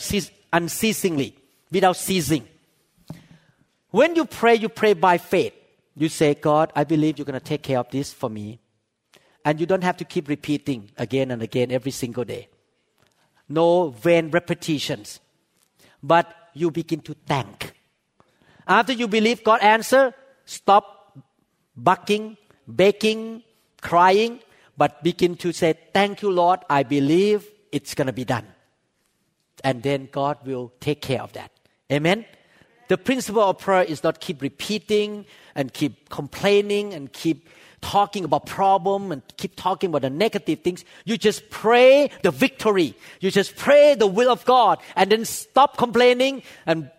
unceasingly, 0.50 1.36
without 1.72 1.96
ceasing. 1.96 2.46
When 3.90 4.14
you 4.14 4.24
pray, 4.24 4.54
you 4.54 4.68
pray 4.68 4.92
by 4.92 5.18
faith. 5.18 5.54
You 5.96 6.08
say, 6.08 6.34
God, 6.34 6.72
I 6.74 6.84
believe 6.84 7.18
you're 7.18 7.26
going 7.26 7.38
to 7.38 7.44
take 7.44 7.62
care 7.62 7.78
of 7.78 7.90
this 7.90 8.12
for 8.12 8.30
me. 8.30 8.60
And 9.44 9.58
you 9.58 9.66
don't 9.66 9.82
have 9.82 9.96
to 9.98 10.04
keep 10.04 10.28
repeating 10.28 10.90
again 10.96 11.30
and 11.30 11.42
again 11.42 11.72
every 11.72 11.90
single 11.90 12.24
day. 12.24 12.48
No 13.48 13.90
vain 13.90 14.30
repetitions. 14.30 15.20
But 16.02 16.32
you 16.54 16.70
begin 16.70 17.00
to 17.00 17.14
thank. 17.26 17.74
After 18.66 18.92
you 18.92 19.08
believe 19.08 19.42
God 19.42 19.60
answer, 19.60 20.14
stop 20.44 21.18
bucking, 21.76 22.36
begging, 22.66 23.42
crying, 23.80 24.40
but 24.76 25.02
begin 25.02 25.36
to 25.36 25.52
say, 25.52 25.74
Thank 25.92 26.22
you, 26.22 26.30
Lord. 26.30 26.60
I 26.70 26.82
believe 26.82 27.46
it's 27.72 27.94
going 27.94 28.06
to 28.06 28.12
be 28.12 28.24
done. 28.24 28.46
And 29.64 29.82
then 29.82 30.08
God 30.10 30.38
will 30.46 30.72
take 30.80 31.02
care 31.02 31.22
of 31.22 31.32
that. 31.34 31.50
Amen. 31.90 32.24
The 32.88 32.98
principle 32.98 33.42
of 33.42 33.58
prayer 33.58 33.82
is 33.82 34.02
not 34.02 34.20
keep 34.20 34.42
repeating 34.42 35.24
and 35.54 35.72
keep 35.72 36.08
complaining 36.10 36.92
and 36.92 37.12
keep 37.12 37.48
talking 37.80 38.24
about 38.24 38.46
problem 38.46 39.12
and 39.12 39.22
keep 39.36 39.56
talking 39.56 39.88
about 39.90 40.02
the 40.02 40.10
negative 40.10 40.60
things. 40.60 40.84
You 41.04 41.16
just 41.18 41.50
pray 41.50 42.10
the 42.22 42.30
victory. 42.30 42.94
You 43.20 43.30
just 43.30 43.56
pray 43.56 43.94
the 43.94 44.06
will 44.06 44.30
of 44.30 44.44
God 44.44 44.78
and 44.96 45.10
then 45.10 45.24
stop 45.24 45.76
complaining 45.76 46.42
and 46.66 46.90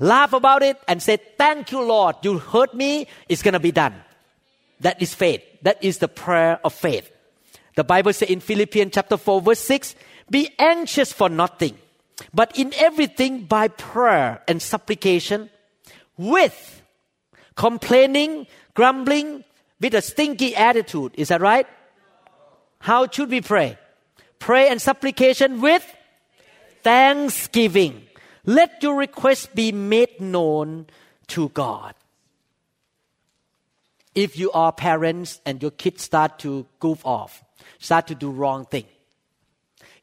laugh 0.00 0.32
about 0.32 0.62
it 0.62 0.78
and 0.88 1.02
say, 1.02 1.18
thank 1.38 1.70
you, 1.72 1.82
Lord. 1.82 2.16
You 2.22 2.38
heard 2.38 2.74
me. 2.74 3.06
It's 3.28 3.42
going 3.42 3.54
to 3.54 3.60
be 3.60 3.72
done. 3.72 3.94
That 4.80 5.00
is 5.00 5.14
faith. 5.14 5.42
That 5.62 5.82
is 5.82 5.98
the 5.98 6.08
prayer 6.08 6.60
of 6.64 6.74
faith. 6.74 7.10
The 7.76 7.84
Bible 7.84 8.12
says 8.12 8.28
in 8.28 8.40
Philippians 8.40 8.92
chapter 8.92 9.16
4 9.16 9.40
verse 9.40 9.60
6, 9.60 9.94
be 10.28 10.50
anxious 10.58 11.12
for 11.12 11.28
nothing, 11.28 11.78
but 12.32 12.56
in 12.58 12.72
everything 12.76 13.44
by 13.44 13.68
prayer 13.68 14.42
and 14.48 14.60
supplication 14.60 15.50
with 16.16 16.82
complaining, 17.56 18.46
grumbling, 18.74 19.44
with 19.80 19.94
a 19.94 20.02
stinky 20.02 20.54
attitude. 20.54 21.12
Is 21.16 21.28
that 21.28 21.40
right? 21.40 21.66
How 22.78 23.08
should 23.08 23.30
we 23.30 23.40
pray? 23.40 23.78
Pray 24.38 24.68
and 24.68 24.80
supplication 24.80 25.60
with 25.60 25.84
thanksgiving. 26.82 28.02
Let 28.44 28.82
your 28.82 28.96
request 28.96 29.54
be 29.54 29.72
made 29.72 30.20
known 30.20 30.86
to 31.28 31.48
God. 31.50 31.94
If 34.14 34.38
you 34.38 34.50
are 34.52 34.72
parents 34.72 35.40
and 35.46 35.62
your 35.62 35.70
kids 35.70 36.02
start 36.02 36.38
to 36.40 36.66
goof 36.80 37.04
off, 37.06 37.42
start 37.78 38.08
to 38.08 38.14
do 38.14 38.30
wrong 38.30 38.66
thing, 38.66 38.84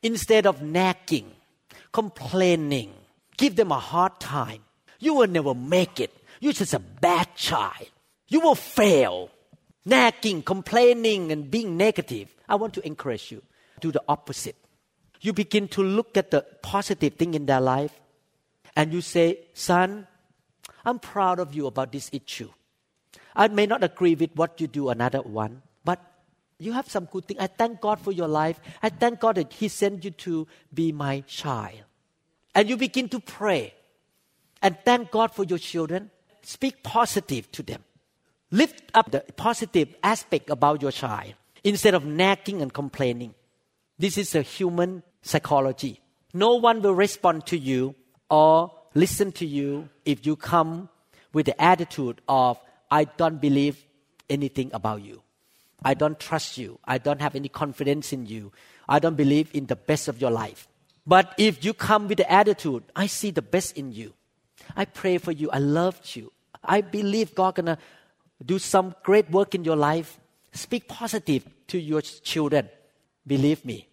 instead 0.01 0.47
of 0.47 0.62
nagging, 0.62 1.32
complaining, 1.91 2.93
give 3.38 3.56
them 3.56 3.71
a 3.71 3.80
hard 3.80 4.19
time, 4.19 4.62
you 4.99 5.13
will 5.13 5.28
never 5.28 5.54
make 5.54 5.99
it. 5.99 6.15
You're 6.39 6.54
just 6.54 6.73
a 6.73 6.80
bad 6.80 7.36
child. 7.36 7.89
You 8.28 8.41
will 8.41 8.56
fail 8.56 9.32
nagging, 9.86 10.43
complaining, 10.43 11.32
and 11.32 11.49
being 11.49 11.75
negative, 11.78 12.34
I 12.47 12.56
want 12.56 12.73
to 12.75 12.86
encourage 12.86 13.32
you. 13.32 13.41
Do 13.80 13.91
the 13.91 14.04
opposite. 14.08 14.56
You 15.21 15.34
begin 15.34 15.67
to 15.69 15.84
look 15.84 16.15
at 16.15 16.32
the 16.32 16.45
positive 16.62 17.15
thing 17.15 17.34
in 17.34 17.45
their 17.45 17.62
life, 17.62 17.99
and 18.75 18.93
you 18.93 19.02
say, 19.02 19.39
Son, 19.54 20.08
I'm 20.86 20.99
proud 20.99 21.39
of 21.39 21.54
you 21.54 21.67
about 21.67 21.91
this 21.91 22.10
issue. 22.13 22.49
I 23.36 23.47
may 23.47 23.65
not 23.65 23.84
agree 23.84 24.15
with 24.15 24.32
what 24.36 24.62
you 24.62 24.67
do, 24.67 24.89
another 24.89 25.21
one, 25.21 25.62
you 26.60 26.74
have 26.74 26.89
some 26.89 27.06
good 27.06 27.26
thing. 27.26 27.38
I 27.39 27.48
thank 27.48 27.80
God 27.80 28.00
for 28.00 28.12
your 28.12 28.28
life. 28.28 28.60
I 28.84 28.89
thank 28.89 29.22
God 29.22 29.36
that 29.36 29.54
He 29.54 29.69
sent 29.69 30.04
you 30.04 30.12
to 30.12 30.48
be 30.74 30.91
my 30.91 31.22
child. 31.22 31.80
And 32.54 32.69
you 32.69 32.76
begin 32.76 33.08
to 33.10 33.19
pray 33.19 33.74
and 34.62 34.78
thank 34.84 35.10
God 35.12 35.34
for 35.34 35.45
your 35.45 35.58
children. 35.58 36.12
Speak 36.41 36.84
positive 36.84 37.50
to 37.54 37.63
them. 37.63 37.84
Lift 38.52 38.91
up 38.93 39.12
the 39.12 39.22
positive 39.38 39.95
aspect 40.04 40.50
about 40.50 40.82
your 40.82 40.91
child 40.91 41.34
instead 41.63 41.93
of 41.93 42.06
nagging 42.06 42.62
and 42.62 42.74
complaining. 42.74 43.36
This 43.98 44.17
is 44.17 44.36
a 44.36 44.41
human 44.41 45.04
psychology. 45.22 46.02
No 46.34 46.56
one 46.56 46.82
will 46.82 46.95
respond 46.95 47.45
to 47.48 47.58
you 47.58 47.95
or 48.30 48.72
listen 48.95 49.32
to 49.34 49.45
you 49.45 49.89
if 50.04 50.26
you 50.26 50.36
come 50.36 50.89
with 51.32 51.45
the 51.45 51.62
attitude 51.62 52.22
of, 52.28 52.60
I 52.89 53.06
don't 53.06 53.39
believe 53.39 53.86
anything 54.30 54.72
about 54.74 55.02
you. 55.02 55.22
I 55.83 55.93
don't 55.93 56.19
trust 56.19 56.57
you. 56.57 56.79
I 56.85 56.97
don't 56.97 57.21
have 57.21 57.35
any 57.35 57.49
confidence 57.49 58.11
in 58.13 58.25
you. 58.25 58.51
I 58.87 58.99
don't 58.99 59.15
believe 59.15 59.49
in 59.53 59.67
the 59.67 59.75
best 59.75 60.07
of 60.07 60.19
your 60.19 60.31
life. 60.31 60.67
But 61.05 61.33
if 61.37 61.63
you 61.63 61.73
come 61.73 62.07
with 62.07 62.17
the 62.17 62.31
attitude, 62.31 62.83
I 62.95 63.07
see 63.07 63.31
the 63.31 63.41
best 63.41 63.77
in 63.77 63.91
you. 63.91 64.13
I 64.75 64.85
pray 64.85 65.17
for 65.17 65.31
you. 65.31 65.49
I 65.51 65.59
love 65.59 65.99
you. 66.15 66.31
I 66.63 66.81
believe 66.81 67.35
God 67.35 67.55
gonna 67.55 67.77
do 68.45 68.59
some 68.59 68.95
great 69.03 69.29
work 69.31 69.55
in 69.55 69.63
your 69.63 69.75
life, 69.75 70.19
speak 70.53 70.87
positive 70.87 71.45
to 71.67 71.79
your 71.79 72.01
children. 72.01 72.69
Believe 73.25 73.63
me, 73.65 73.87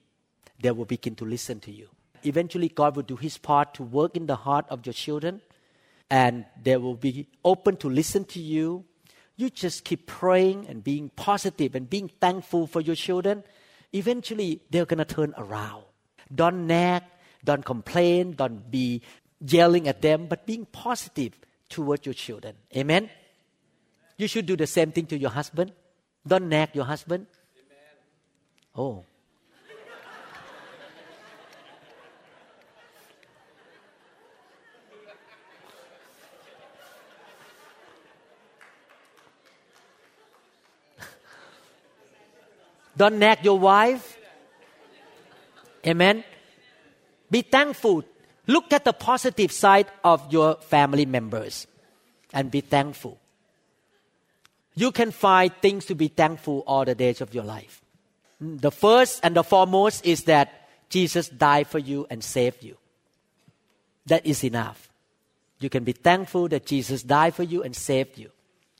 they 0.60 0.70
will 0.70 0.84
begin 0.84 1.14
to 1.16 1.24
listen 1.24 1.60
to 1.60 1.70
you. 1.70 1.88
Eventually, 2.24 2.68
God 2.68 2.96
will 2.96 3.02
do 3.02 3.16
His 3.16 3.38
part 3.38 3.74
to 3.74 3.82
work 3.82 4.16
in 4.16 4.26
the 4.26 4.36
heart 4.36 4.66
of 4.68 4.84
your 4.84 4.92
children, 4.92 5.40
and 6.10 6.44
they 6.62 6.76
will 6.76 6.94
be 6.94 7.28
open 7.44 7.76
to 7.78 7.88
listen 7.90 8.24
to 8.26 8.40
you. 8.40 8.84
You 9.36 9.50
just 9.50 9.84
keep 9.84 10.06
praying 10.06 10.66
and 10.66 10.82
being 10.82 11.10
positive 11.10 11.74
and 11.74 11.88
being 11.88 12.10
thankful 12.20 12.66
for 12.66 12.80
your 12.80 12.96
children. 12.96 13.44
Eventually, 13.92 14.62
they're 14.70 14.86
going 14.86 14.98
to 14.98 15.04
turn 15.04 15.34
around. 15.36 15.84
Don't 16.34 16.66
nag, 16.66 17.02
don't 17.44 17.64
complain, 17.64 18.32
don't 18.32 18.70
be 18.70 19.02
yelling 19.40 19.88
at 19.88 20.02
them, 20.02 20.26
but 20.26 20.46
being 20.46 20.66
positive 20.66 21.38
toward 21.68 22.06
your 22.06 22.14
children. 22.14 22.56
Amen. 22.74 23.10
You 24.16 24.26
should 24.26 24.46
do 24.46 24.56
the 24.56 24.66
same 24.66 24.92
thing 24.92 25.06
to 25.06 25.18
your 25.18 25.30
husband. 25.30 25.72
Don't 26.26 26.48
nag 26.48 26.74
your 26.74 26.84
husband. 26.84 27.26
Amen. 27.56 27.84
Oh. 28.74 29.04
Don't 42.96 43.18
nag 43.18 43.44
your 43.44 43.58
wife. 43.58 44.18
Amen. 45.86 46.24
Be 47.30 47.42
thankful. 47.42 48.04
Look 48.46 48.72
at 48.72 48.84
the 48.84 48.92
positive 48.92 49.52
side 49.52 49.86
of 50.04 50.32
your 50.32 50.56
family 50.56 51.06
members 51.06 51.66
and 52.32 52.50
be 52.50 52.60
thankful. 52.60 53.18
You 54.74 54.92
can 54.92 55.10
find 55.10 55.52
things 55.60 55.86
to 55.86 55.94
be 55.94 56.08
thankful 56.08 56.62
all 56.66 56.84
the 56.84 56.94
days 56.94 57.20
of 57.20 57.34
your 57.34 57.44
life. 57.44 57.82
The 58.40 58.70
first 58.70 59.20
and 59.22 59.34
the 59.34 59.42
foremost 59.42 60.04
is 60.04 60.24
that 60.24 60.68
Jesus 60.90 61.28
died 61.28 61.66
for 61.66 61.78
you 61.78 62.06
and 62.10 62.22
saved 62.22 62.62
you. 62.62 62.76
That 64.06 64.26
is 64.26 64.44
enough. 64.44 64.88
You 65.58 65.70
can 65.70 65.84
be 65.84 65.92
thankful 65.92 66.48
that 66.48 66.66
Jesus 66.66 67.02
died 67.02 67.34
for 67.34 67.42
you 67.42 67.62
and 67.62 67.74
saved 67.74 68.18
you. 68.18 68.30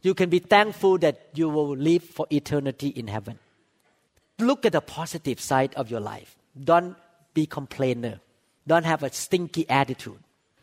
You 0.02 0.14
can 0.14 0.28
be 0.28 0.38
thankful 0.38 0.98
that 0.98 1.30
you 1.34 1.48
will 1.48 1.74
live 1.74 2.04
for 2.04 2.26
eternity 2.30 2.88
in 2.88 3.08
heaven. 3.08 3.38
Look 4.38 4.66
at 4.66 4.72
the 4.72 4.80
positive 4.80 5.40
side 5.40 5.74
of 5.74 5.90
your 5.90 6.00
life. 6.00 6.36
Don't 6.62 6.96
be 7.34 7.46
complainer. 7.46 8.20
Don't 8.66 8.84
have 8.84 9.02
a 9.02 9.12
stinky 9.12 9.68
attitude. 9.68 10.18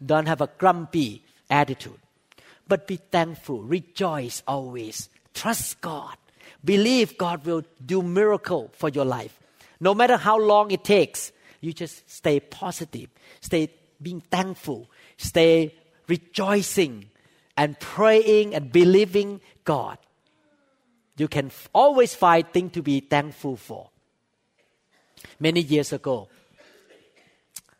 Don't 0.05 0.27
have 0.27 0.41
a 0.41 0.49
grumpy 0.57 1.23
attitude. 1.49 1.99
But 2.67 2.87
be 2.87 2.97
thankful. 2.97 3.61
Rejoice 3.61 4.43
always. 4.47 5.09
Trust 5.33 5.81
God. 5.81 6.15
Believe 6.63 7.17
God 7.17 7.45
will 7.45 7.63
do 7.85 8.01
miracle 8.01 8.71
for 8.73 8.89
your 8.89 9.05
life. 9.05 9.39
No 9.79 9.93
matter 9.93 10.17
how 10.17 10.39
long 10.39 10.71
it 10.71 10.83
takes, 10.83 11.31
you 11.59 11.73
just 11.73 12.09
stay 12.09 12.39
positive. 12.39 13.09
Stay 13.41 13.69
being 14.01 14.21
thankful. 14.21 14.89
Stay 15.17 15.75
rejoicing 16.07 17.09
and 17.57 17.79
praying 17.79 18.55
and 18.55 18.71
believing 18.71 19.41
God. 19.63 19.97
You 21.17 21.27
can 21.27 21.51
always 21.73 22.15
find 22.15 22.47
things 22.51 22.71
to 22.73 22.81
be 22.81 22.99
thankful 22.99 23.55
for. 23.55 23.89
Many 25.39 25.61
years 25.61 25.93
ago, 25.93 26.27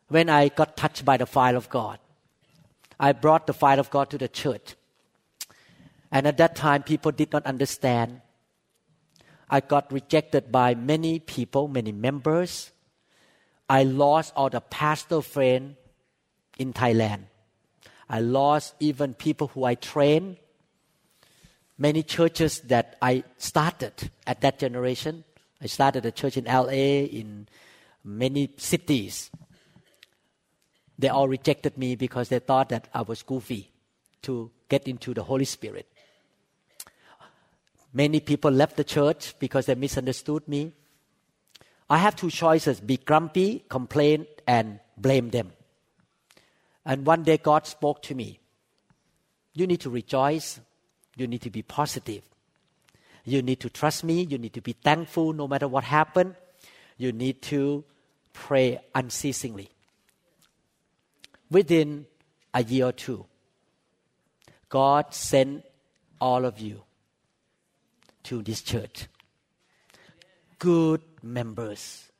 when 0.08 0.30
I 0.30 0.50
got 0.50 0.78
touched 0.78 1.04
by 1.04 1.18
the 1.18 1.26
fire 1.26 1.56
of 1.56 1.70
God, 1.70 2.00
I 3.00 3.12
brought 3.12 3.48
the 3.48 3.54
fire 3.54 3.80
of 3.80 3.90
God 3.90 4.10
to 4.12 4.18
the 4.18 4.28
church. 4.28 4.76
And 6.12 6.28
at 6.28 6.38
that 6.38 6.56
time, 6.56 6.84
people 6.84 7.12
did 7.12 7.34
not 7.34 7.46
understand. 7.46 8.22
I 9.50 9.62
got 9.62 9.92
rejected 9.92 10.52
by 10.52 10.76
many 10.76 11.20
people, 11.20 11.68
many 11.68 11.92
members. 11.92 12.72
I 13.68 13.84
lost 13.84 14.34
all 14.36 14.50
the 14.50 14.62
pastor 14.62 15.22
friends 15.22 15.76
in 16.60 16.74
Thailand. 16.74 17.24
I 18.08 18.20
lost 18.20 18.76
even 18.80 19.16
people 19.16 19.48
who 19.48 19.64
I 19.64 19.74
trained. 19.74 20.38
Many 21.78 22.04
churches 22.04 22.62
that 22.62 22.98
I 23.02 23.24
started 23.38 24.12
at 24.28 24.42
that 24.42 24.60
generation. 24.60 25.24
I 25.62 25.66
started 25.66 26.06
a 26.06 26.12
church 26.12 26.38
in 26.38 26.46
LA, 26.46 27.08
in 27.10 27.48
many 28.04 28.52
cities. 28.58 29.32
They 31.00 31.10
all 31.10 31.28
rejected 31.28 31.78
me 31.78 31.96
because 31.96 32.30
they 32.30 32.40
thought 32.40 32.70
that 32.70 32.88
I 32.94 33.02
was 33.02 33.24
goofy 33.24 33.72
to 34.24 34.52
get 34.70 34.88
into 34.88 35.14
the 35.14 35.24
Holy 35.24 35.46
Spirit. 35.46 35.88
Many 37.94 38.20
people 38.20 38.52
left 38.52 38.78
the 38.78 38.84
church 38.84 39.36
because 39.40 39.68
they 39.68 39.76
misunderstood 39.76 40.48
me. 40.48 40.74
I 41.90 41.98
have 41.98 42.16
two 42.16 42.32
choices 42.32 42.80
be 42.80 42.98
grumpy, 42.98 43.66
complain, 43.70 44.26
and 44.48 44.80
blame 44.98 45.30
them. 45.30 45.54
And 46.86 47.06
one 47.06 47.24
day 47.24 47.38
God 47.38 47.68
spoke 47.68 48.02
to 48.04 48.16
me. 48.16 48.40
You 49.54 49.68
need 49.68 49.82
to 49.82 49.90
rejoice. 49.90 50.60
You 51.16 51.28
need 51.28 51.42
to 51.42 51.50
be 51.50 51.62
positive. 51.62 52.24
You 53.26 53.42
need 53.42 53.60
to 53.62 53.70
trust 53.70 54.04
me. 54.04 54.24
You 54.24 54.38
need 54.38 54.54
to 54.54 54.62
be 54.62 54.74
thankful 54.74 55.34
no 55.34 55.48
matter 55.48 55.68
what 55.68 55.84
happened. 55.84 56.36
You 56.98 57.12
need 57.12 57.42
to 57.44 57.84
pray 58.34 58.80
unceasingly. 58.94 59.70
Within 61.50 62.08
a 62.54 62.64
year 62.64 62.88
or 62.88 62.92
two, 62.92 63.26
God 64.70 65.14
sent 65.14 65.64
all 66.20 66.46
of 66.46 66.60
you 66.60 66.82
to 68.24 68.42
this 68.42 68.62
church. 68.62 69.08
Good 70.58 71.02
members, 71.22 72.12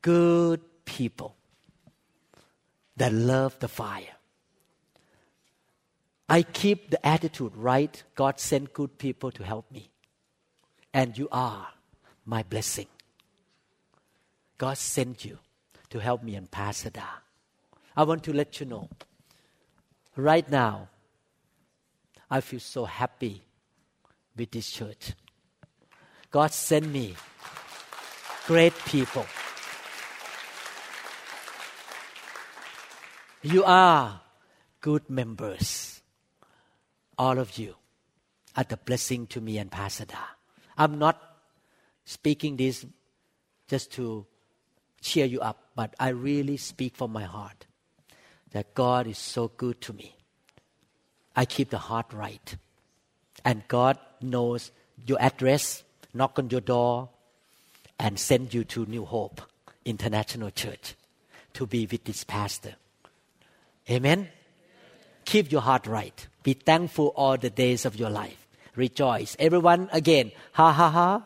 good 0.00 0.60
people 0.84 1.36
that 2.96 3.12
love 3.12 3.58
the 3.58 3.68
fire. 3.68 4.16
I 6.32 6.44
keep 6.44 6.88
the 6.88 7.06
attitude 7.06 7.54
right. 7.54 8.02
God 8.14 8.40
sent 8.40 8.72
good 8.72 8.96
people 8.96 9.30
to 9.32 9.44
help 9.44 9.70
me. 9.70 9.90
And 10.94 11.18
you 11.18 11.28
are 11.30 11.68
my 12.24 12.42
blessing. 12.42 12.86
God 14.56 14.78
sent 14.78 15.26
you 15.26 15.36
to 15.90 15.98
help 15.98 16.22
me 16.22 16.34
in 16.34 16.46
Pasada. 16.46 17.04
I 17.94 18.04
want 18.04 18.24
to 18.24 18.32
let 18.32 18.60
you 18.60 18.64
know 18.64 18.88
right 20.16 20.50
now, 20.50 20.88
I 22.30 22.40
feel 22.40 22.60
so 22.60 22.86
happy 22.86 23.42
with 24.34 24.52
this 24.52 24.70
church. 24.70 25.12
God 26.30 26.50
sent 26.50 26.88
me 26.88 27.14
great 28.46 28.74
people. 28.86 29.26
You 33.42 33.64
are 33.64 34.22
good 34.80 35.10
members. 35.10 36.01
All 37.18 37.38
of 37.38 37.58
you 37.58 37.74
are 38.56 38.64
the 38.64 38.76
blessing 38.76 39.26
to 39.28 39.40
me 39.40 39.58
and 39.58 39.70
Pasada. 39.70 40.18
I'm 40.76 40.98
not 40.98 41.20
speaking 42.04 42.56
this 42.56 42.84
just 43.68 43.92
to 43.92 44.26
cheer 45.00 45.26
you 45.26 45.40
up, 45.40 45.68
but 45.74 45.94
I 45.98 46.08
really 46.08 46.56
speak 46.56 46.96
from 46.96 47.12
my 47.12 47.24
heart 47.24 47.66
that 48.52 48.74
God 48.74 49.06
is 49.06 49.18
so 49.18 49.48
good 49.48 49.80
to 49.82 49.92
me. 49.92 50.14
I 51.34 51.44
keep 51.44 51.70
the 51.70 51.78
heart 51.78 52.12
right. 52.12 52.56
And 53.44 53.66
God 53.68 53.98
knows 54.20 54.70
your 55.06 55.20
address, 55.20 55.82
knock 56.14 56.38
on 56.38 56.50
your 56.50 56.60
door, 56.60 57.08
and 57.98 58.18
send 58.18 58.52
you 58.52 58.64
to 58.64 58.86
New 58.86 59.04
Hope 59.04 59.40
International 59.84 60.50
Church 60.50 60.94
to 61.54 61.66
be 61.66 61.86
with 61.90 62.04
this 62.04 62.24
pastor. 62.24 62.74
Amen. 63.90 64.28
Keep 65.24 65.50
your 65.50 65.62
heart 65.62 65.86
right. 65.86 66.26
Be 66.42 66.54
thankful 66.54 67.12
all 67.16 67.36
the 67.36 67.50
days 67.50 67.84
of 67.84 67.96
your 67.96 68.10
life. 68.10 68.46
Rejoice. 68.76 69.36
Everyone 69.38 69.88
again. 69.92 70.32
Ha 70.52 70.72
ha 70.72 70.90
ha. 70.90 71.22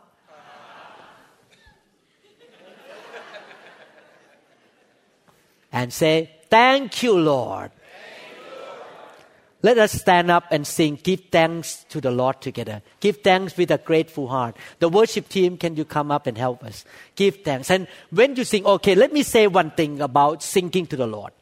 and 5.72 5.92
say, 5.92 6.31
Thank 6.48 7.02
you, 7.02 7.18
Lord. 7.18 7.70
Let 9.62 9.79
us 9.79 9.92
stand 9.92 10.31
up 10.31 10.44
and 10.50 10.66
sing, 10.66 10.98
Give 11.02 11.20
thanks 11.31 11.85
to 11.88 12.00
the 12.00 12.11
Lord 12.11 12.40
together. 12.40 12.83
Give 13.00 13.16
thanks 13.16 13.57
with 13.57 13.70
a 13.70 13.79
grateful 13.79 14.29
heart. 14.29 14.57
The 14.79 14.88
worship 14.88 15.29
team, 15.29 15.57
can 15.57 15.76
you 15.76 15.85
come 15.85 16.11
up 16.11 16.26
and 16.26 16.38
help 16.38 16.62
us? 16.62 16.85
Give 17.14 17.37
thanks. 17.42 17.70
And 17.70 17.88
when 18.11 18.37
you 18.37 18.44
sing, 18.44 18.64
okay, 18.64 18.94
let 18.94 19.12
me 19.12 19.22
say 19.22 19.48
one 19.48 19.70
thing 19.72 20.00
about 20.00 20.42
singing 20.42 20.87
to 20.87 20.96
the 20.96 21.07
Lord. 21.07 21.33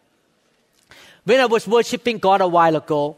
When 1.25 1.39
I 1.39 1.47
was 1.47 1.69
worshiping 1.69 2.19
God 2.19 2.41
a 2.41 2.49
while 2.49 2.77
ago, 2.77 3.17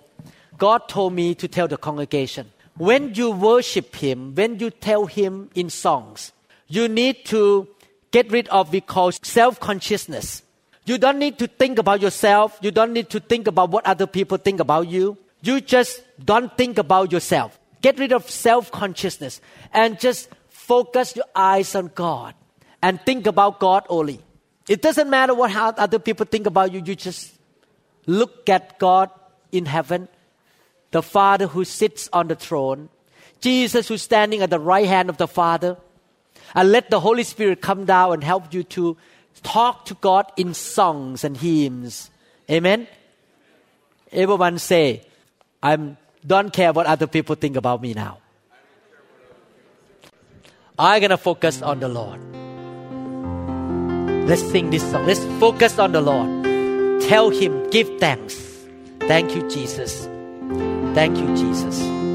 God 0.58 0.88
told 0.88 1.12
me 1.12 1.34
to 1.34 1.48
tell 1.48 1.68
the 1.68 1.76
congregation 1.76 2.50
when 2.76 3.14
you 3.14 3.30
worship 3.30 3.96
Him, 3.96 4.34
when 4.34 4.58
you 4.58 4.70
tell 4.70 5.06
Him 5.06 5.50
in 5.54 5.70
songs, 5.70 6.32
you 6.68 6.88
need 6.88 7.24
to 7.26 7.68
get 8.10 8.30
rid 8.30 8.48
of 8.48 8.72
we 8.72 8.80
call 8.80 9.12
self 9.12 9.60
consciousness. 9.60 10.42
You 10.84 10.98
don't 10.98 11.18
need 11.18 11.38
to 11.38 11.48
think 11.48 11.78
about 11.78 12.00
yourself. 12.00 12.58
You 12.62 12.70
don't 12.70 12.92
need 12.92 13.10
to 13.10 13.20
think 13.20 13.48
about 13.48 13.70
what 13.70 13.86
other 13.86 14.06
people 14.06 14.38
think 14.38 14.60
about 14.60 14.88
you. 14.88 15.18
You 15.42 15.60
just 15.60 16.02
don't 16.24 16.56
think 16.56 16.78
about 16.78 17.12
yourself. 17.12 17.58
Get 17.82 17.98
rid 17.98 18.12
of 18.12 18.30
self 18.30 18.70
consciousness 18.70 19.40
and 19.72 19.98
just 19.98 20.28
focus 20.48 21.16
your 21.16 21.26
eyes 21.34 21.74
on 21.74 21.90
God 21.94 22.34
and 22.82 23.00
think 23.00 23.26
about 23.26 23.60
God 23.60 23.84
only. 23.88 24.20
It 24.68 24.82
doesn't 24.82 25.08
matter 25.08 25.34
what 25.34 25.54
other 25.54 25.98
people 25.98 26.26
think 26.26 26.46
about 26.46 26.72
you. 26.72 26.82
You 26.84 26.96
just 26.96 27.34
look 28.06 28.48
at 28.48 28.78
God 28.78 29.10
in 29.52 29.66
heaven, 29.66 30.08
the 30.90 31.02
Father 31.02 31.46
who 31.46 31.64
sits 31.64 32.08
on 32.12 32.28
the 32.28 32.34
throne, 32.34 32.88
Jesus 33.40 33.88
who's 33.88 34.02
standing 34.02 34.42
at 34.42 34.50
the 34.50 34.58
right 34.58 34.86
hand 34.86 35.10
of 35.10 35.16
the 35.16 35.28
Father, 35.28 35.76
and 36.54 36.72
let 36.72 36.90
the 36.90 37.00
Holy 37.00 37.22
Spirit 37.22 37.60
come 37.60 37.84
down 37.84 38.14
and 38.14 38.24
help 38.24 38.54
you 38.54 38.62
to 38.62 38.96
talk 39.42 39.84
to 39.86 39.94
God 39.94 40.30
in 40.36 40.54
songs 40.54 41.24
and 41.24 41.36
hymns. 41.36 42.10
Amen. 42.50 42.86
Everyone 44.12 44.58
say, 44.58 45.02
I 45.62 45.96
don't 46.26 46.52
care 46.52 46.72
what 46.72 46.86
other 46.86 47.06
people 47.06 47.34
think 47.34 47.56
about 47.56 47.82
me 47.82 47.94
now. 47.94 48.18
I'm 50.78 51.00
gonna 51.00 51.16
focus 51.16 51.62
on 51.62 51.80
the 51.80 51.88
Lord. 51.88 52.20
Let's 54.28 54.42
sing 54.42 54.70
this 54.70 54.82
song. 54.90 55.06
Let's 55.06 55.24
focus 55.40 55.78
on 55.78 55.92
the 55.92 56.00
Lord. 56.00 56.44
Tell 57.08 57.30
Him, 57.30 57.70
give 57.70 57.88
thanks. 57.98 58.34
Thank 59.00 59.34
you, 59.34 59.48
Jesus. 59.48 60.08
Thank 60.96 61.18
you, 61.18 61.26
Jesus. 61.36 62.05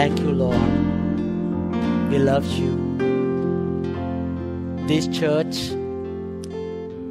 Thank 0.00 0.20
you, 0.20 0.32
Lord. 0.32 0.72
We 2.08 2.16
love 2.16 2.46
you. 2.56 2.72
This 4.88 5.06
church 5.08 5.76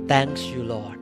thanks 0.07 0.41
you, 0.47 0.63
Lord. 0.63 0.97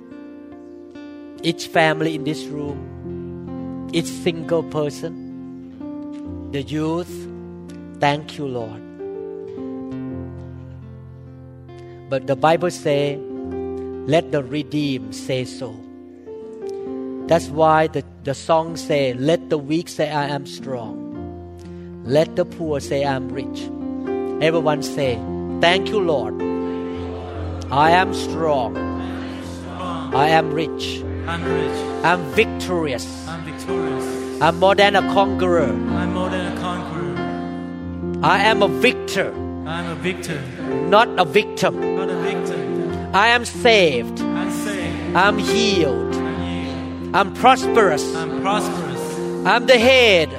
Each 1.44 1.66
family 1.68 2.14
in 2.16 2.26
this 2.26 2.44
room, 2.44 3.90
each 3.94 4.04
single 4.04 4.64
person, 4.64 6.52
the 6.52 6.62
youth, 6.62 7.30
thank 8.02 8.38
you, 8.38 8.48
Lord. 8.48 8.84
But 12.10 12.28
the 12.28 12.36
Bible 12.36 12.70
say, 12.70 13.16
let 13.16 14.34
the 14.34 14.44
redeemed 14.44 15.16
say 15.16 15.46
so. 15.46 15.74
That's 17.28 17.48
why 17.48 17.88
the, 17.88 18.04
the 18.26 18.34
song 18.34 18.76
say, 18.76 19.14
let 19.14 19.50
the 19.50 19.58
weak 19.58 19.88
say 19.88 20.12
I 20.12 20.26
am 20.28 20.46
strong. 20.46 21.07
Let 22.08 22.38
the 22.38 22.46
poor 22.46 22.80
say 22.80 23.06
I'm 23.06 23.28
rich. 23.28 23.70
Everyone 24.42 24.82
say, 24.82 25.16
Thank 25.60 25.90
you, 25.90 26.00
Lord. 26.00 26.42
I 27.70 27.92
am 27.92 28.14
strong. 28.14 28.78
I 30.16 30.30
am 30.30 30.54
rich. 30.54 31.04
I'm 31.28 31.44
rich. 31.44 32.06
I'm 32.06 32.24
victorious. 32.32 33.28
I'm 33.28 33.44
victorious. 33.44 34.42
I'm 34.42 34.58
more 34.58 34.74
than 34.74 34.96
a 34.96 35.02
conqueror. 35.14 35.68
I'm 35.68 36.14
more 36.14 36.30
than 36.30 36.58
a 36.58 36.62
conqueror. 36.62 38.24
I 38.24 38.40
am 38.40 38.64
a 38.64 38.70
victor, 38.70 39.34
I'm 39.68 39.92
a 39.92 39.96
victor, 39.96 40.42
not 40.88 41.10
a 41.20 41.26
victim. 41.26 41.96
not 41.98 42.10
a 42.10 42.16
victim. 42.22 43.14
I 43.14 43.28
am 43.28 43.44
saved. 43.44 44.22
I'm 44.22 44.52
saved. 44.52 45.16
I'm 45.16 45.38
healed. 45.38 46.16
I'm 46.16 46.40
healed. 46.40 47.16
I'm 47.16 47.34
prosperous. 47.34 48.16
I'm 48.16 48.42
prosperous, 48.42 49.20
I'm 49.46 49.66
the 49.66 49.78
head, 49.78 50.30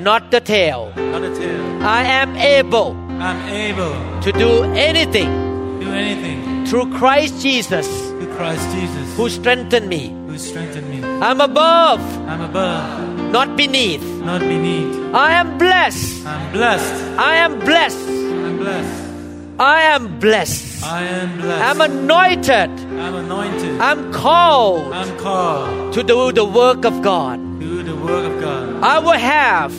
not 0.00 0.30
the 0.30 0.40
tail. 0.40 0.92
not 0.96 1.22
a 1.22 1.34
tail. 1.34 1.82
I 1.82 2.02
am 2.04 2.36
able 2.36 2.96
I'm 3.20 3.48
able 3.48 3.94
to 4.22 4.32
do 4.32 4.62
anything 4.74 5.30
do 5.80 5.90
anything 5.90 6.66
through 6.66 6.92
Christ 6.98 7.40
Jesus 7.42 7.88
through 8.10 8.34
Christ 8.36 8.70
Jesus, 8.72 9.16
who 9.16 9.28
strengthened 9.28 9.88
me. 9.88 10.14
who 10.26 10.38
strengthened 10.38 10.88
me. 10.90 11.02
I'm 11.02 11.40
above, 11.40 12.00
I'm 12.28 12.40
above, 12.42 13.32
not 13.32 13.56
beneath. 13.56 14.02
not 14.22 14.40
beneath. 14.40 15.14
I 15.14 15.32
am 15.32 15.58
blessed. 15.58 16.26
I'm 16.26 16.52
blessed. 16.52 17.04
I 17.18 17.34
am 17.36 17.58
blessed. 17.58 18.08
I'm 18.08 18.56
blessed. 18.58 19.04
I 19.58 19.80
am 19.82 20.18
blessed. 20.20 20.84
I 20.84 21.02
am 21.02 21.40
blessed. 21.40 21.64
I'm 21.68 21.80
anointed. 21.80 22.70
I'm 23.06 23.14
anointed. 23.14 23.80
I'm 23.80 24.12
called 24.12 24.92
I'm 24.92 25.18
called 25.18 25.92
to 25.94 26.02
do 26.04 26.30
the 26.32 26.44
work 26.44 26.84
of 26.84 27.02
God. 27.02 27.38
to 27.40 27.66
do 27.66 27.82
the 27.82 27.96
work 27.96 28.24
of 28.30 28.40
God. 28.40 28.84
I 28.84 28.98
will 29.00 29.18
have 29.18 29.72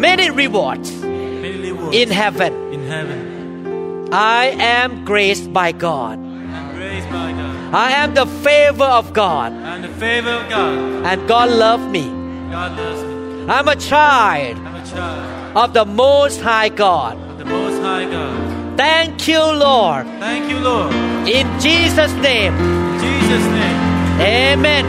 many 0.00 0.30
rewards 0.30 0.90
Many 1.02 1.70
rewards 1.70 1.96
in 1.96 2.08
heaven. 2.10 2.52
in 2.72 2.82
heaven. 2.88 4.08
I 4.12 4.46
am 4.58 5.04
graced 5.04 5.52
by 5.52 5.72
God. 5.72 6.18
I'm 6.18 6.74
praised 6.74 7.08
by 7.10 7.32
God. 7.32 7.74
I 7.74 7.90
am 8.02 8.14
the 8.14 8.26
favor 8.26 8.84
of 8.84 9.12
God. 9.12 9.52
I'm 9.52 9.82
the 9.82 9.88
favor 10.04 10.30
of 10.30 10.48
God. 10.48 11.06
And 11.06 11.28
God 11.28 11.50
loves 11.50 11.84
me. 11.86 12.06
God 12.50 12.76
loves 12.78 13.02
me. 13.04 13.46
I'm 13.48 13.68
a 13.68 13.76
child 13.76 14.56
I'm 14.58 14.76
a 14.76 14.86
child 14.86 15.56
of 15.56 15.72
the 15.74 15.84
Most 15.84 16.40
High 16.40 16.68
God. 16.70 17.16
of 17.30 17.38
the 17.38 17.44
Most 17.44 17.80
High 17.82 18.04
God. 18.10 18.76
Thank 18.76 19.28
you, 19.28 19.40
Lord. 19.40 20.06
Thank 20.18 20.50
you, 20.50 20.58
Lord. 20.58 20.92
In 21.28 21.46
Jesus' 21.60 22.12
name. 22.14 22.54
In 22.54 23.00
Jesus' 23.04 23.46
name. 23.60 23.78
Amen. 24.20 24.84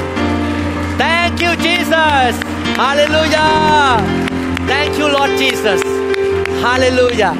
Thank 0.98 1.42
you, 1.42 1.56
Jesus. 1.58 2.34
Hallelujah. 2.78 4.31
Thank 4.72 4.98
you, 4.98 5.08
Lord 5.12 5.32
Jesus. 5.38 5.84
Hallelujah. 6.64 7.34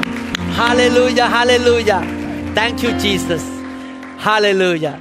Hallelujah. 0.52 1.26
Hallelujah. 1.28 2.00
Thank 2.54 2.82
you, 2.82 2.92
Jesus. 2.98 3.42
Hallelujah. 4.18 5.00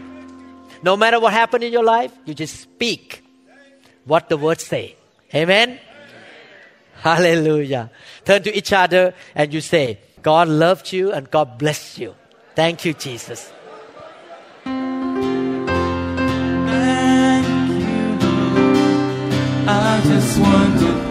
No 0.81 0.95
matter 0.95 1.19
what 1.19 1.33
happened 1.33 1.65
in 1.65 1.73
your 1.73 1.83
life, 1.83 2.13
you 2.23 2.33
just 2.33 2.57
speak 2.57 3.21
what 4.05 4.29
the 4.29 4.37
words 4.37 4.63
say. 4.63 4.95
Amen. 5.35 5.77
Hallelujah. 7.01 7.91
Turn 8.23 8.41
to 8.43 8.57
each 8.57 8.71
other 8.71 9.13
and 9.35 9.53
you 9.53 9.59
say, 9.59 9.99
God 10.21 10.47
loves 10.47 10.93
you 10.93 11.11
and 11.11 11.29
God 11.29 11.57
bless 11.57 11.97
you. 11.97 12.15
Thank 12.55 12.85
you, 12.85 12.93
Jesus. 12.93 13.51
Thank 14.63 15.07
you. 17.71 18.27
I 19.67 20.01
just 20.05 20.39
want 20.39 20.79
to 20.79 21.10